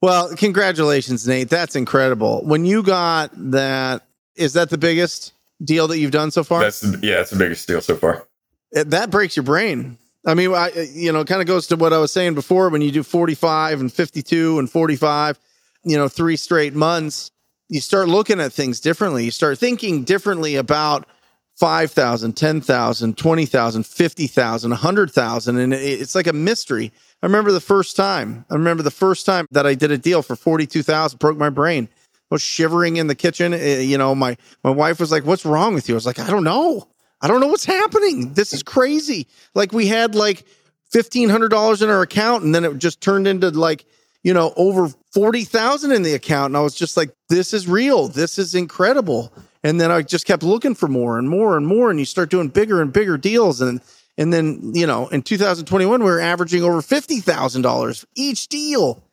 Well, 0.01 0.35
congratulations, 0.35 1.25
Nate. 1.25 1.49
That's 1.49 1.75
incredible. 1.75 2.41
When 2.43 2.65
you 2.65 2.83
got 2.83 3.31
that, 3.51 4.03
is 4.35 4.53
that 4.53 4.69
the 4.69 4.77
biggest 4.77 5.31
deal 5.63 5.87
that 5.87 5.99
you've 5.99 6.11
done 6.11 6.31
so 6.31 6.43
far? 6.43 6.61
That's 6.61 6.81
the, 6.81 6.99
yeah, 7.01 7.15
that's 7.15 7.31
the 7.31 7.37
biggest 7.37 7.65
deal 7.65 7.79
so 7.79 7.95
far. 7.95 8.27
It- 8.73 8.89
that 8.89 9.09
breaks 9.09 9.37
your 9.37 9.43
brain. 9.43 9.97
I 10.27 10.33
mean, 10.33 10.53
I, 10.53 10.71
you 10.93 11.11
know, 11.13 11.21
it 11.21 11.27
kind 11.27 11.41
of 11.41 11.47
goes 11.47 11.67
to 11.67 11.77
what 11.77 11.93
I 11.93 11.97
was 11.99 12.11
saying 12.11 12.35
before 12.35 12.67
when 12.69 12.81
you 12.81 12.91
do 12.91 13.01
45 13.01 13.79
and 13.79 13.91
52 13.91 14.59
and 14.59 14.69
45, 14.69 15.39
you 15.85 15.97
know, 15.97 16.09
three 16.09 16.35
straight 16.35 16.75
months, 16.75 17.31
you 17.69 17.79
start 17.79 18.09
looking 18.09 18.41
at 18.41 18.51
things 18.51 18.81
differently. 18.81 19.23
You 19.23 19.31
start 19.31 19.57
thinking 19.57 20.03
differently 20.03 20.57
about 20.57 21.07
5,000, 21.55 22.33
10,000, 22.33 23.17
20,000, 23.17 23.85
50,000, 23.85 24.69
100,000. 24.71 25.57
And 25.57 25.73
it, 25.73 25.81
it's 25.81 26.13
like 26.13 26.27
a 26.27 26.33
mystery. 26.33 26.91
I 27.23 27.25
remember 27.25 27.53
the 27.53 27.61
first 27.61 27.95
time, 27.95 28.45
I 28.51 28.55
remember 28.55 28.83
the 28.83 28.91
first 28.91 29.25
time 29.25 29.47
that 29.51 29.65
I 29.65 29.75
did 29.75 29.91
a 29.91 29.97
deal 29.97 30.21
for 30.21 30.35
42,000, 30.35 31.19
broke 31.19 31.37
my 31.37 31.49
brain. 31.49 31.87
I 32.29 32.35
was 32.35 32.41
shivering 32.41 32.97
in 32.97 33.07
the 33.07 33.15
kitchen. 33.15 33.53
Eh, 33.53 33.79
You 33.79 33.97
know, 33.97 34.13
my, 34.13 34.35
my 34.61 34.71
wife 34.71 34.99
was 34.99 35.09
like, 35.09 35.25
what's 35.25 35.45
wrong 35.45 35.73
with 35.73 35.87
you? 35.87 35.95
I 35.95 35.97
was 35.97 36.05
like, 36.05 36.19
I 36.19 36.29
don't 36.29 36.43
know. 36.43 36.89
I 37.21 37.27
don't 37.27 37.39
know 37.39 37.47
what's 37.47 37.65
happening. 37.65 38.33
This 38.33 38.53
is 38.53 38.63
crazy. 38.63 39.27
Like 39.55 39.71
we 39.71 39.87
had 39.87 40.15
like 40.15 40.45
fifteen 40.89 41.29
hundred 41.29 41.49
dollars 41.49 41.81
in 41.81 41.89
our 41.89 42.01
account, 42.01 42.43
and 42.43 42.53
then 42.53 42.63
it 42.63 42.77
just 42.77 43.01
turned 43.01 43.27
into 43.27 43.49
like 43.49 43.85
you 44.23 44.33
know 44.33 44.53
over 44.55 44.89
forty 45.13 45.43
thousand 45.43 45.91
in 45.91 46.03
the 46.03 46.13
account, 46.13 46.51
and 46.51 46.57
I 46.57 46.61
was 46.61 46.75
just 46.75 46.97
like, 46.97 47.09
"This 47.29 47.53
is 47.53 47.67
real. 47.67 48.07
This 48.07 48.37
is 48.37 48.55
incredible." 48.55 49.33
And 49.63 49.81
then 49.81 49.91
I 49.91 50.01
just 50.03 50.25
kept 50.25 50.43
looking 50.43 50.75
for 50.75 50.87
more 50.87 51.17
and 51.17 51.29
more 51.29 51.57
and 51.57 51.65
more, 51.65 51.89
and 51.89 51.99
you 51.99 52.05
start 52.05 52.29
doing 52.29 52.49
bigger 52.49 52.81
and 52.81 52.93
bigger 52.93 53.17
deals, 53.17 53.61
and 53.61 53.81
and 54.17 54.31
then 54.31 54.71
you 54.75 54.85
know 54.85 55.07
in 55.07 55.23
2021 55.23 56.03
we 56.03 56.05
were 56.05 56.19
averaging 56.19 56.63
over 56.63 56.81
fifty 56.81 57.19
thousand 57.19 57.63
dollars 57.63 58.05
each 58.15 58.47
deal. 58.47 59.03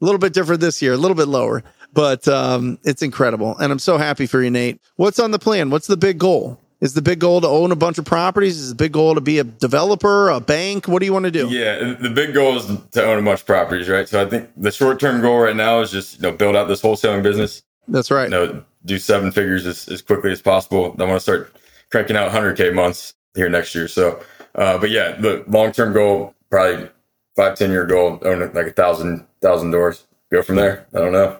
A 0.00 0.04
little 0.04 0.20
bit 0.20 0.32
different 0.32 0.60
this 0.60 0.80
year, 0.80 0.92
a 0.92 0.96
little 0.96 1.16
bit 1.16 1.26
lower, 1.26 1.64
but 1.92 2.28
um, 2.28 2.78
it's 2.84 3.02
incredible, 3.02 3.56
and 3.56 3.72
I'm 3.72 3.80
so 3.80 3.98
happy 3.98 4.26
for 4.26 4.40
you, 4.40 4.50
Nate. 4.50 4.80
What's 4.94 5.18
on 5.18 5.32
the 5.32 5.40
plan? 5.40 5.70
What's 5.70 5.88
the 5.88 5.96
big 5.96 6.18
goal? 6.18 6.60
Is 6.80 6.94
the 6.94 7.02
big 7.02 7.18
goal 7.18 7.40
to 7.40 7.48
own 7.48 7.72
a 7.72 7.76
bunch 7.76 7.98
of 7.98 8.04
properties? 8.04 8.58
Is 8.58 8.68
the 8.68 8.74
big 8.76 8.92
goal 8.92 9.16
to 9.16 9.20
be 9.20 9.40
a 9.40 9.44
developer, 9.44 10.28
a 10.28 10.38
bank? 10.38 10.86
What 10.86 11.00
do 11.00 11.06
you 11.06 11.12
want 11.12 11.24
to 11.24 11.30
do? 11.32 11.48
Yeah, 11.48 11.94
the 12.00 12.10
big 12.10 12.34
goal 12.34 12.56
is 12.56 12.66
to 12.92 13.04
own 13.04 13.18
a 13.18 13.22
bunch 13.22 13.40
of 13.40 13.46
properties, 13.46 13.88
right? 13.88 14.08
So 14.08 14.22
I 14.22 14.26
think 14.26 14.48
the 14.56 14.70
short 14.70 15.00
term 15.00 15.20
goal 15.20 15.40
right 15.40 15.56
now 15.56 15.80
is 15.80 15.90
just 15.90 16.16
you 16.16 16.22
know 16.22 16.32
build 16.32 16.54
out 16.54 16.68
this 16.68 16.80
wholesaling 16.80 17.24
business. 17.24 17.62
That's 17.88 18.10
right. 18.10 18.24
You 18.24 18.30
know, 18.30 18.64
do 18.84 18.98
seven 18.98 19.32
figures 19.32 19.66
as, 19.66 19.88
as 19.88 20.02
quickly 20.02 20.30
as 20.30 20.40
possible. 20.40 20.94
I 20.98 21.04
want 21.04 21.16
to 21.16 21.20
start 21.20 21.52
cranking 21.90 22.16
out 22.16 22.30
100k 22.30 22.74
months 22.74 23.14
here 23.34 23.48
next 23.48 23.74
year. 23.74 23.88
So, 23.88 24.22
uh, 24.54 24.78
but 24.78 24.90
yeah, 24.90 25.12
the 25.12 25.44
long 25.48 25.72
term 25.72 25.92
goal 25.92 26.34
probably 26.48 26.88
five 27.34 27.56
ten 27.56 27.70
year 27.70 27.86
goal 27.86 28.20
own 28.22 28.40
like 28.52 28.66
a 28.66 28.72
thousand 28.72 29.26
thousand 29.42 29.72
doors. 29.72 30.04
Go 30.30 30.42
from 30.42 30.56
there. 30.56 30.86
I 30.94 30.98
don't 30.98 31.12
know. 31.12 31.38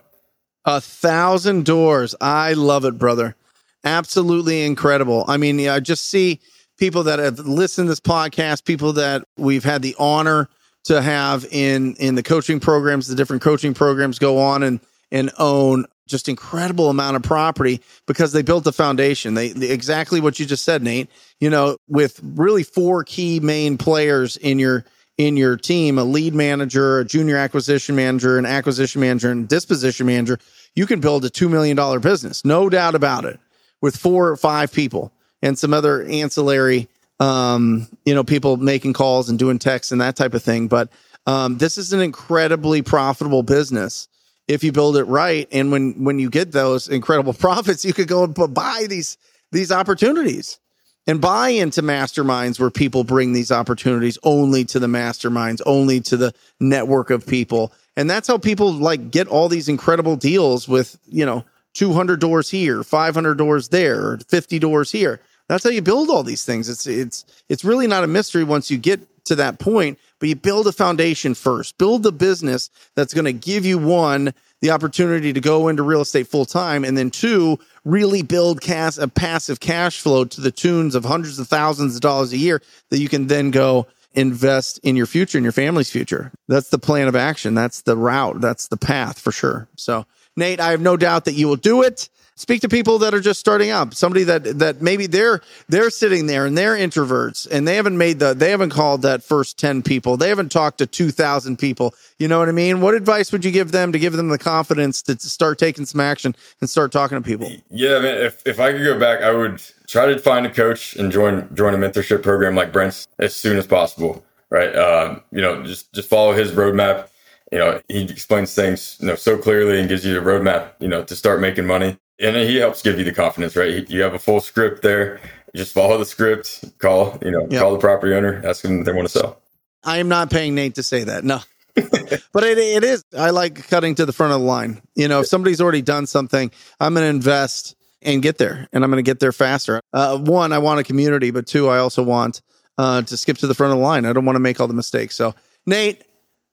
A 0.65 0.81
thousand 0.81 1.65
doors. 1.65 2.15
I 2.21 2.55
love 2.55 2.85
it, 2.85 2.99
brother. 2.99 3.37
Absolutely 3.85 4.65
incredible. 4.65 5.25
I 5.29 5.37
mean, 5.37 5.69
I 5.69 5.81
just 5.81 6.07
see 6.07 6.41
people 6.79 7.05
that 7.05 7.19
have 7.19 7.39
listened 7.41 7.87
to 7.87 7.91
this 7.91 8.01
podcast, 8.01 8.65
people 8.65 8.93
that 8.95 9.25
we've 9.37 9.65
had 9.65 9.83
the 9.83 9.95
honor 9.99 10.49
to 10.85 11.03
have 11.03 11.47
in 11.51 11.95
in 11.97 12.15
the 12.15 12.23
coaching 12.23 12.61
programs, 12.61 13.07
the 13.07 13.15
different 13.15 13.43
coaching 13.43 13.75
programs 13.75 14.19
go 14.19 14.39
on 14.39 14.63
and 14.63 14.81
and 15.11 15.31
own 15.39 15.87
just 16.07 16.29
incredible 16.29 16.89
amount 16.89 17.17
of 17.17 17.23
property 17.23 17.81
because 18.07 18.33
they 18.33 18.43
built 18.43 18.65
the 18.65 18.73
foundation. 18.73 19.35
They, 19.35 19.49
exactly 19.49 20.21
what 20.21 20.41
you 20.41 20.47
just 20.47 20.65
said, 20.65 20.83
Nate. 20.83 21.11
You 21.39 21.51
know, 21.51 21.77
with 21.87 22.19
really 22.23 22.63
four 22.63 23.05
key 23.05 23.41
main 23.41 23.77
players 23.79 24.37
in 24.39 24.59
your 24.59 24.85
in 25.19 25.37
your 25.37 25.57
team, 25.57 25.99
a 25.99 26.05
lead 26.05 26.35
manager, 26.35 27.01
a 27.01 27.05
junior 27.05 27.37
acquisition 27.37 27.97
manager, 27.97 28.39
an 28.39 28.47
acquisition 28.47 29.01
manager, 29.01 29.31
and 29.31 29.49
disposition 29.49 30.07
manager, 30.07 30.39
you 30.75 30.87
can 30.87 31.01
build 31.01 31.25
a 31.25 31.29
$2 31.29 31.51
million 31.51 32.01
business. 32.01 32.45
No 32.45 32.69
doubt 32.69 32.95
about 32.95 33.25
it 33.25 33.41
with 33.81 33.97
four 33.97 34.29
or 34.29 34.37
five 34.37 34.73
people 34.73 35.13
and 35.43 35.59
some 35.59 35.73
other 35.73 36.03
ancillary, 36.05 36.89
um, 37.21 37.87
you 38.05 38.15
know, 38.15 38.25
people 38.25 38.57
making 38.57 38.93
calls 38.93 39.29
and 39.29 39.39
doing 39.39 39.59
texts 39.59 39.93
and 39.93 40.01
that 40.01 40.17
type 40.17 40.35
of 40.35 40.43
thing. 40.43 40.69
But 40.69 40.91
um, 41.27 41.59
this 41.59 41.79
is 41.79 41.93
an 41.93 42.01
incredibly 42.01 42.83
profitable 42.83 43.43
business 43.43 44.09
if 44.49 44.65
you 44.65 44.73
build 44.73 44.97
it 44.97 45.05
right. 45.05 45.47
And 45.53 45.71
when, 45.71 46.05
when 46.05 46.19
you 46.19 46.31
get 46.31 46.53
those 46.53 46.89
incredible 46.89 47.33
profits, 47.35 47.85
you 47.85 47.93
could 47.93 48.09
go 48.09 48.25
and 48.25 48.35
buy 48.55 48.87
these, 48.89 49.19
these 49.53 49.71
opportunities 49.71 50.59
and 51.07 51.21
buy 51.21 51.51
into 51.51 51.83
masterminds 51.83 52.59
where 52.59 52.71
people 52.71 53.05
bring 53.05 53.33
these 53.33 53.53
opportunities 53.53 54.19
only 54.23 54.65
to 54.67 54.79
the 54.79 54.87
masterminds, 54.87 55.61
only 55.65 56.01
to 56.01 56.17
the 56.17 56.35
network 56.61 57.11
of 57.11 57.27
people. 57.27 57.73
And 57.97 58.09
that's 58.09 58.29
how 58.29 58.39
people 58.39 58.73
like 58.73 59.11
get 59.11 59.27
all 59.27 59.49
these 59.49 59.69
incredible 59.69 60.17
deals 60.17 60.69
with, 60.69 60.99
you 61.07 61.25
know, 61.27 61.45
200 61.79 62.19
doors 62.19 62.51
here, 62.51 62.83
500 62.83 63.39
doors 63.39 63.69
there, 63.69 64.19
50 64.29 64.59
doors 64.59 64.91
here. 64.91 65.21
That's 65.49 65.63
how 65.63 65.71
you 65.71 65.81
build 65.81 66.11
all 66.11 66.25
these 66.25 66.45
things. 66.45 66.69
It's 66.69 66.89
it's 66.89 67.25
it's 67.49 67.65
really 67.65 67.87
not 67.87 68.03
a 68.03 68.09
mystery 68.09 68.43
once 68.43 68.69
you 68.69 68.79
get 68.79 69.01
to 69.27 69.37
that 69.37 69.61
point, 69.61 69.97
but 70.19 70.29
you 70.29 70.35
build 70.35 70.67
a 70.67 70.73
foundation 70.73 71.35
first. 71.35 71.79
Build 71.79 72.03
the 72.03 72.11
business 72.11 72.69
that's 72.97 73.15
going 73.15 73.27
to 73.27 73.33
give 73.33 73.65
you 73.65 73.79
one 73.79 74.35
the 74.61 74.73
opportunity 74.73 75.33
to 75.33 75.41
go 75.41 75.69
into 75.69 75.85
real 75.85 76.01
estate 76.01 76.27
full 76.27 76.45
time 76.45 76.85
and 76.85 76.99
then 76.99 77.13
two 77.13 77.61
really 77.85 78.23
build 78.23 78.61
cash 78.61 78.99
a 78.99 79.07
passive 79.07 79.61
cash 79.61 80.01
flow 80.01 80.25
to 80.25 80.41
the 80.41 80.51
tunes 80.51 80.97
of 80.97 81.05
hundreds 81.05 81.39
of 81.39 81.47
thousands 81.47 81.95
of 81.95 82.01
dollars 82.01 82.33
a 82.33 82.37
year 82.37 82.61
that 82.91 82.99
you 82.99 83.09
can 83.09 83.29
then 83.29 83.53
go 83.53 83.87
invest 84.15 84.81
in 84.83 84.97
your 84.97 85.07
future 85.07 85.39
and 85.39 85.45
your 85.45 85.53
family's 85.53 85.91
future. 85.91 86.33
That's 86.49 86.71
the 86.71 86.79
plan 86.79 87.07
of 87.07 87.15
action. 87.15 87.55
That's 87.55 87.83
the 87.83 87.97
route. 87.97 88.41
That's 88.41 88.67
the 88.67 88.77
path 88.77 89.21
for 89.21 89.31
sure. 89.31 89.69
So, 89.77 90.07
Nate, 90.39 90.61
I 90.61 90.71
have 90.71 90.81
no 90.81 90.97
doubt 90.97 91.27
that 91.27 91.35
you 91.35 91.49
will 91.49 91.57
do 91.57 91.83
it. 91.83 92.09
Speak 92.39 92.61
to 92.61 92.69
people 92.69 93.01
that 93.01 93.15
are 93.15 93.21
just 93.21 93.41
starting 93.41 93.73
up. 93.73 93.95
Somebody 93.95 94.23
that 94.23 94.61
that 94.61 94.81
maybe 94.81 95.09
they're 95.09 95.41
they're 95.69 95.91
sitting 95.91 96.29
there 96.29 96.47
and 96.47 96.57
they're 96.57 96.77
introverts 96.77 97.49
and 97.51 97.67
they 97.67 97.75
haven't 97.75 97.99
made 97.99 98.21
the 98.21 98.33
they 98.33 98.53
haven't 98.53 98.71
called 98.71 99.03
that 99.03 99.25
first 99.25 99.59
10 99.59 99.83
people. 99.83 100.17
They 100.17 100.29
haven't 100.29 100.53
talked 100.53 100.79
to 100.79 100.87
2000 100.87 101.59
people. 101.59 101.97
You 102.17 102.29
know 102.29 102.39
what 102.39 102.49
I 102.49 102.53
mean? 102.53 102.81
What 102.81 102.95
advice 102.95 103.33
would 103.33 103.45
you 103.45 103.51
give 103.51 103.73
them 103.73 103.91
to 103.91 103.99
give 103.99 104.13
them 104.13 104.29
the 104.29 104.39
confidence 104.39 105.03
to, 105.03 105.19
start 105.19 105.59
taking 105.59 105.85
some 105.85 106.01
action 106.01 106.37
and 106.61 106.71
start 106.71 106.93
talking 106.93 107.19
to 107.21 107.23
people? 107.23 107.51
Yeah, 107.71 107.99
man. 107.99 108.19
If, 108.19 108.47
if 108.47 108.61
I 108.61 108.71
could 108.71 108.85
go 108.85 108.97
back, 109.01 109.21
I 109.21 109.33
would 109.33 109.61
try 109.89 110.07
to 110.07 110.17
find 110.21 110.47
a 110.47 110.51
coach 110.51 110.95
and 110.95 111.11
join 111.11 111.53
join 111.57 111.75
a 111.75 111.77
mentorship 111.77 112.23
program 112.23 112.55
like 112.55 112.73
Brent's 112.73 113.09
as 113.19 113.35
soon 113.35 113.57
as 113.57 113.67
possible. 113.67 114.25
Right. 114.49 114.73
Uh, 114.73 115.19
you 115.33 115.41
know, 115.41 115.65
just 115.65 115.93
just 115.93 116.09
follow 116.09 116.35
his 116.35 116.53
roadmap. 116.53 117.09
You 117.53 117.59
know, 117.59 117.81
he 117.89 118.03
explains 118.03 118.55
things 118.55 118.99
you 119.01 119.07
know 119.07 119.15
so 119.15 119.39
clearly 119.39 119.81
and 119.81 119.89
gives 119.89 120.05
you 120.05 120.15
the 120.15 120.21
roadmap. 120.21 120.73
You 120.81 120.89
know, 120.89 121.03
to 121.05 121.17
start 121.17 121.41
making 121.41 121.67
money, 121.67 121.99
and 122.21 122.37
he 122.37 122.57
helps 122.57 122.83
give 122.83 122.99
you 122.99 123.05
the 123.05 123.13
confidence. 123.13 123.57
Right. 123.57 123.89
You 123.89 124.03
have 124.03 124.15
a 124.15 124.19
full 124.19 124.41
script 124.41 124.83
there. 124.83 125.21
You 125.55 125.59
just 125.59 125.73
follow 125.73 125.97
the 125.99 126.05
script. 126.05 126.65
Call. 126.79 127.19
You 127.23 127.31
know, 127.31 127.47
Yep. 127.51 127.61
call 127.61 127.73
the 127.73 127.79
property 127.79 128.15
owner. 128.15 128.43
Ask 128.45 128.63
them 128.63 128.81
if 128.81 128.87
they 128.87 128.93
want 128.93 129.09
to 129.09 129.19
sell. 129.19 129.41
I 129.85 129.99
am 129.99 130.09
not 130.09 130.31
paying 130.31 130.55
Nate 130.55 130.75
to 130.75 130.83
say 130.83 131.05
that. 131.05 131.25
No. 131.25 131.41
but 131.75 132.45
it, 132.45 132.59
it 132.59 132.85
is. 132.85 133.05
I 133.17 133.31
like 133.31 133.69
cutting 133.69 133.95
to 133.95 134.05
the 134.05 134.13
front 134.13 134.33
of 134.33 134.41
the 134.41 134.47
line. 134.47 134.83
You 134.95 135.09
know, 135.09 135.21
if 135.21 135.27
somebody's 135.27 135.61
already 135.61 135.83
done 135.83 136.07
something, 136.07 136.51
I'm 136.81 136.93
going 136.95 137.05
to 137.05 137.09
invest 137.11 137.77
and 138.03 138.21
get 138.23 138.39
there, 138.39 138.69
and 138.73 138.85
I'm 138.85 138.91
going 138.91 139.03
to 139.03 139.09
get 139.09 139.21
there 139.21 139.33
faster. 139.33 139.81
Uh, 139.93 140.19
one, 140.19 140.53
I 140.53 140.59
want 140.59 140.81
a 140.81 140.85
community, 140.85 141.31
but 141.31 141.47
two, 141.47 141.69
I 141.69 141.79
also 141.79 142.03
want 142.03 142.43
uh, 142.77 143.03
to 143.03 143.17
skip 143.17 143.39
to 143.39 143.47
the 143.47 143.55
front 143.55 143.73
of 143.73 143.79
the 143.79 143.85
line. 143.85 144.05
I 144.05 144.13
don't 144.13 144.25
want 144.25 144.37
to 144.37 144.41
make 144.41 144.61
all 144.61 144.69
the 144.69 144.75
mistakes. 144.75 145.17
So, 145.17 145.35
Nate, 145.67 146.03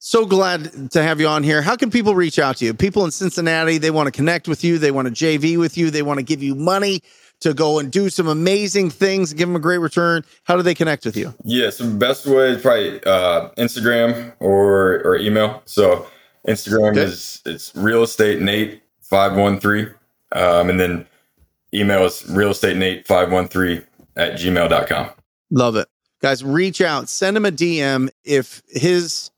so 0.06 0.24
glad 0.24 0.92
to 0.92 1.02
have 1.02 1.20
you 1.20 1.28
on 1.28 1.42
here. 1.42 1.64
How 1.64 1.76
can 1.76 1.90
people 1.90 2.14
reach 2.14 2.38
out 2.38 2.58
to 2.58 2.66
you? 2.66 2.76
People 2.76 3.06
in 3.06 3.10
Cincinnati, 3.12 3.80
they 3.80 3.90
want 3.90 4.06
to 4.06 4.12
connect 4.12 4.48
with 4.48 4.64
you. 4.64 4.78
They 4.78 4.92
want 4.92 5.08
to 5.08 5.12
JV 5.12 5.58
with 5.58 5.80
you. 5.80 5.90
They 5.90 6.04
want 6.04 6.20
to 6.20 6.24
give 6.24 6.44
you 6.44 6.54
money 6.54 7.02
to 7.40 7.56
go 7.56 7.80
and 7.80 7.92
do 7.92 8.12
some 8.12 8.28
amazing 8.28 8.92
things, 8.92 9.34
give 9.34 9.48
them 9.50 9.56
a 9.56 9.60
great 9.60 9.80
return. 9.80 10.24
How 10.44 10.58
do 10.58 10.62
they 10.62 10.76
connect 10.76 11.06
with 11.06 11.18
you? 11.18 11.34
Yeah, 11.44 11.72
so 11.72 11.90
best 11.92 12.28
way 12.28 12.52
is 12.52 12.62
probably 12.62 13.04
uh, 13.04 13.50
Instagram 13.58 14.32
or 14.40 15.02
or 15.04 15.18
email. 15.18 15.64
So 15.66 16.06
Instagram 16.48 16.92
Okay. 16.92 17.02
is 17.02 17.42
it's 17.48 17.76
real 17.76 18.04
estate 18.04 18.42
Nate 18.44 18.84
five 19.02 19.36
one 19.36 19.60
three, 19.60 19.88
um, 20.34 20.70
and 20.70 20.80
then 20.80 21.08
email 21.74 22.06
is 22.06 22.24
real 22.30 22.52
estate 22.52 22.78
Nate 22.78 23.08
five 23.08 23.32
one 23.32 23.48
three 23.48 23.82
at 24.16 24.34
gmail.com. 24.34 25.10
Love 25.50 25.76
it. 25.78 25.88
Guys, 26.22 26.44
reach 26.44 26.80
out, 26.80 27.10
send 27.10 27.36
him 27.36 27.46
a 27.46 27.52
DM 27.52 28.10
if 28.24 28.62
his 28.70 29.32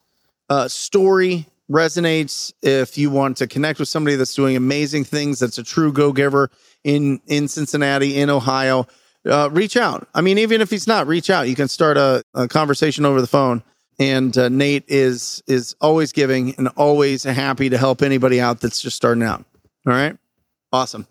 uh, 0.50 0.68
story 0.68 1.48
resonates, 1.70 2.54
if 2.62 2.98
you 2.98 3.10
want 3.10 3.38
to 3.38 3.48
connect 3.48 3.80
with 3.80 3.90
somebody 3.90 4.16
that's 4.16 4.34
doing 4.34 4.56
amazing 4.56 5.04
things, 5.04 5.40
that's 5.40 5.58
a 5.58 5.64
true 5.64 5.92
go 5.92 6.14
giver 6.14 6.50
in, 6.84 7.20
in 7.28 7.48
Cincinnati, 7.48 8.18
in 8.20 8.30
Ohio. 8.30 8.88
Uh, 9.26 9.50
reach 9.52 9.76
out. 9.76 10.08
I 10.14 10.22
mean, 10.22 10.38
even 10.38 10.62
if 10.62 10.70
he's 10.70 10.88
not, 10.88 11.08
reach 11.08 11.30
out. 11.30 11.50
You 11.50 11.56
can 11.56 11.68
start 11.68 11.98
a, 11.98 12.24
a 12.34 12.48
conversation 12.48 13.04
over 13.04 13.20
the 13.20 13.28
phone 13.28 13.62
and 14.00 14.38
uh, 14.38 14.50
Nate 14.50 14.86
is 14.88 15.44
is 15.48 15.76
always 15.82 16.12
giving 16.12 16.56
and 16.56 16.68
always 16.76 17.24
happy 17.24 17.70
to 17.70 17.78
help 17.78 18.02
anybody 18.02 18.40
out 18.40 18.62
that's 18.62 18.82
just 18.82 18.96
starting 18.96 19.24
out. 19.24 19.46
All 19.86 19.94
right, 19.94 20.18
awesome. 20.72 21.08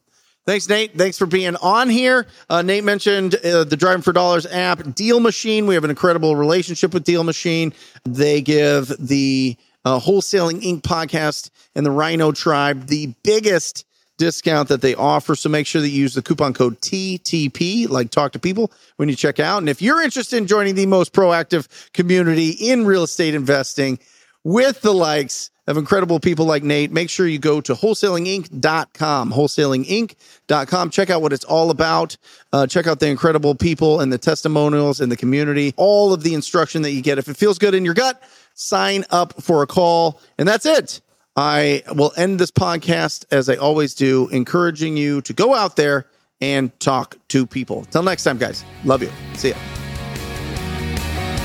Thanks, 0.47 0.69
Nate. 0.69 0.97
Thanks 0.97 1.19
for 1.19 1.27
being 1.27 1.57
on 1.57 1.89
here. 1.89 2.25
Uh, 2.49 2.63
Nate 2.63 2.85
mentioned 2.85 3.35
uh, 3.35 3.65
the 3.65 3.77
Driving 3.77 4.03
for 4.03 4.13
Dollars 4.13 4.47
app, 4.47 4.95
Deal 4.95 5.19
Machine. 5.19 5.67
We 5.67 5.75
have 5.75 5.83
an 5.83 5.91
incredible 5.91 6.37
relationship 6.37 6.95
with 6.95 7.03
Deal 7.03 7.25
Machine. 7.25 7.73
They 8.05 8.43
give 8.43 8.93
the 9.01 9.57
uh, 9.85 9.99
Wholesaling 9.99 10.63
Inc. 10.63 10.83
podcast 10.83 11.51
and 11.75 11.85
the 11.85 11.91
Rhino 11.91 12.31
Tribe 12.31 12.87
the 12.87 13.13
biggest 13.25 13.85
discount 14.19 14.69
that 14.69 14.83
they 14.83 14.95
offer. 14.95 15.35
So 15.35 15.49
make 15.49 15.67
sure 15.67 15.83
that 15.83 15.89
you 15.89 16.01
use 16.01 16.15
the 16.15 16.23
coupon 16.23 16.55
code 16.55 16.81
TTP, 16.81 17.89
like 17.89 18.11
talk 18.11 18.31
to 18.33 18.39
people 18.39 18.71
when 18.97 19.09
you 19.09 19.17
check 19.17 19.41
out. 19.41 19.59
And 19.59 19.69
if 19.69 19.83
you're 19.83 20.01
interested 20.01 20.37
in 20.37 20.47
joining 20.47 20.77
the 20.77 20.87
most 20.87 21.13
proactive 21.13 21.91
community 21.93 22.51
in 22.51 22.87
real 22.87 23.03
estate 23.03 23.35
investing 23.35 23.99
with 24.45 24.81
the 24.81 24.95
likes 24.95 25.51
of 25.67 25.77
incredible 25.77 26.21
people 26.21 26.47
like 26.47 26.63
Nate, 26.63 26.93
make 26.93 27.11
sure 27.11 27.27
you 27.27 27.39
go 27.39 27.61
to 27.61 27.75
wholesalinginc.com, 27.75 29.33
wholesalinginc.com. 29.33 30.91
Check 30.91 31.11
out 31.11 31.23
what 31.23 31.33
it's 31.33 31.45
all 31.45 31.71
about. 31.71 32.17
Uh, 32.53 32.67
check 32.67 32.87
out 32.87 33.01
the 33.01 33.09
incredible 33.09 33.55
people 33.55 34.01
and 34.01 34.13
the 34.13 34.19
testimonials 34.19 35.01
and 35.01 35.11
the 35.11 35.17
community, 35.17 35.75
all 35.77 36.13
of 36.13 36.23
the 36.23 36.35
instruction 36.35 36.83
that 36.83 36.93
you 36.93 37.03
get. 37.03 37.19
If 37.19 37.29
it 37.29 37.37
feels 37.37 37.59
good 37.59 37.75
in 37.75 37.85
your 37.85 37.95
gut, 37.95 38.23
sign 38.55 39.05
up 39.11 39.41
for 39.43 39.63
a 39.63 39.67
call. 39.67 40.21
And 40.39 40.47
that's 40.47 40.67
it. 40.67 41.01
I 41.37 41.83
will 41.95 42.13
end 42.17 42.39
this 42.39 42.51
podcast 42.51 43.27
as 43.31 43.49
I 43.49 43.57
always 43.57 43.95
do, 43.95 44.29
encouraging 44.29 44.97
you 44.97 45.21
to 45.23 45.33
go 45.33 45.55
out 45.55 45.77
there 45.77 46.07
and 46.41 46.79
talk 46.81 47.17
to 47.29 47.47
people. 47.47 47.85
Till 47.87 48.03
next 48.03 48.25
time, 48.25 48.39
guys. 48.39 48.65
Love 48.85 49.03
you. 49.03 49.11
See 49.35 49.51
ya. 49.51 49.57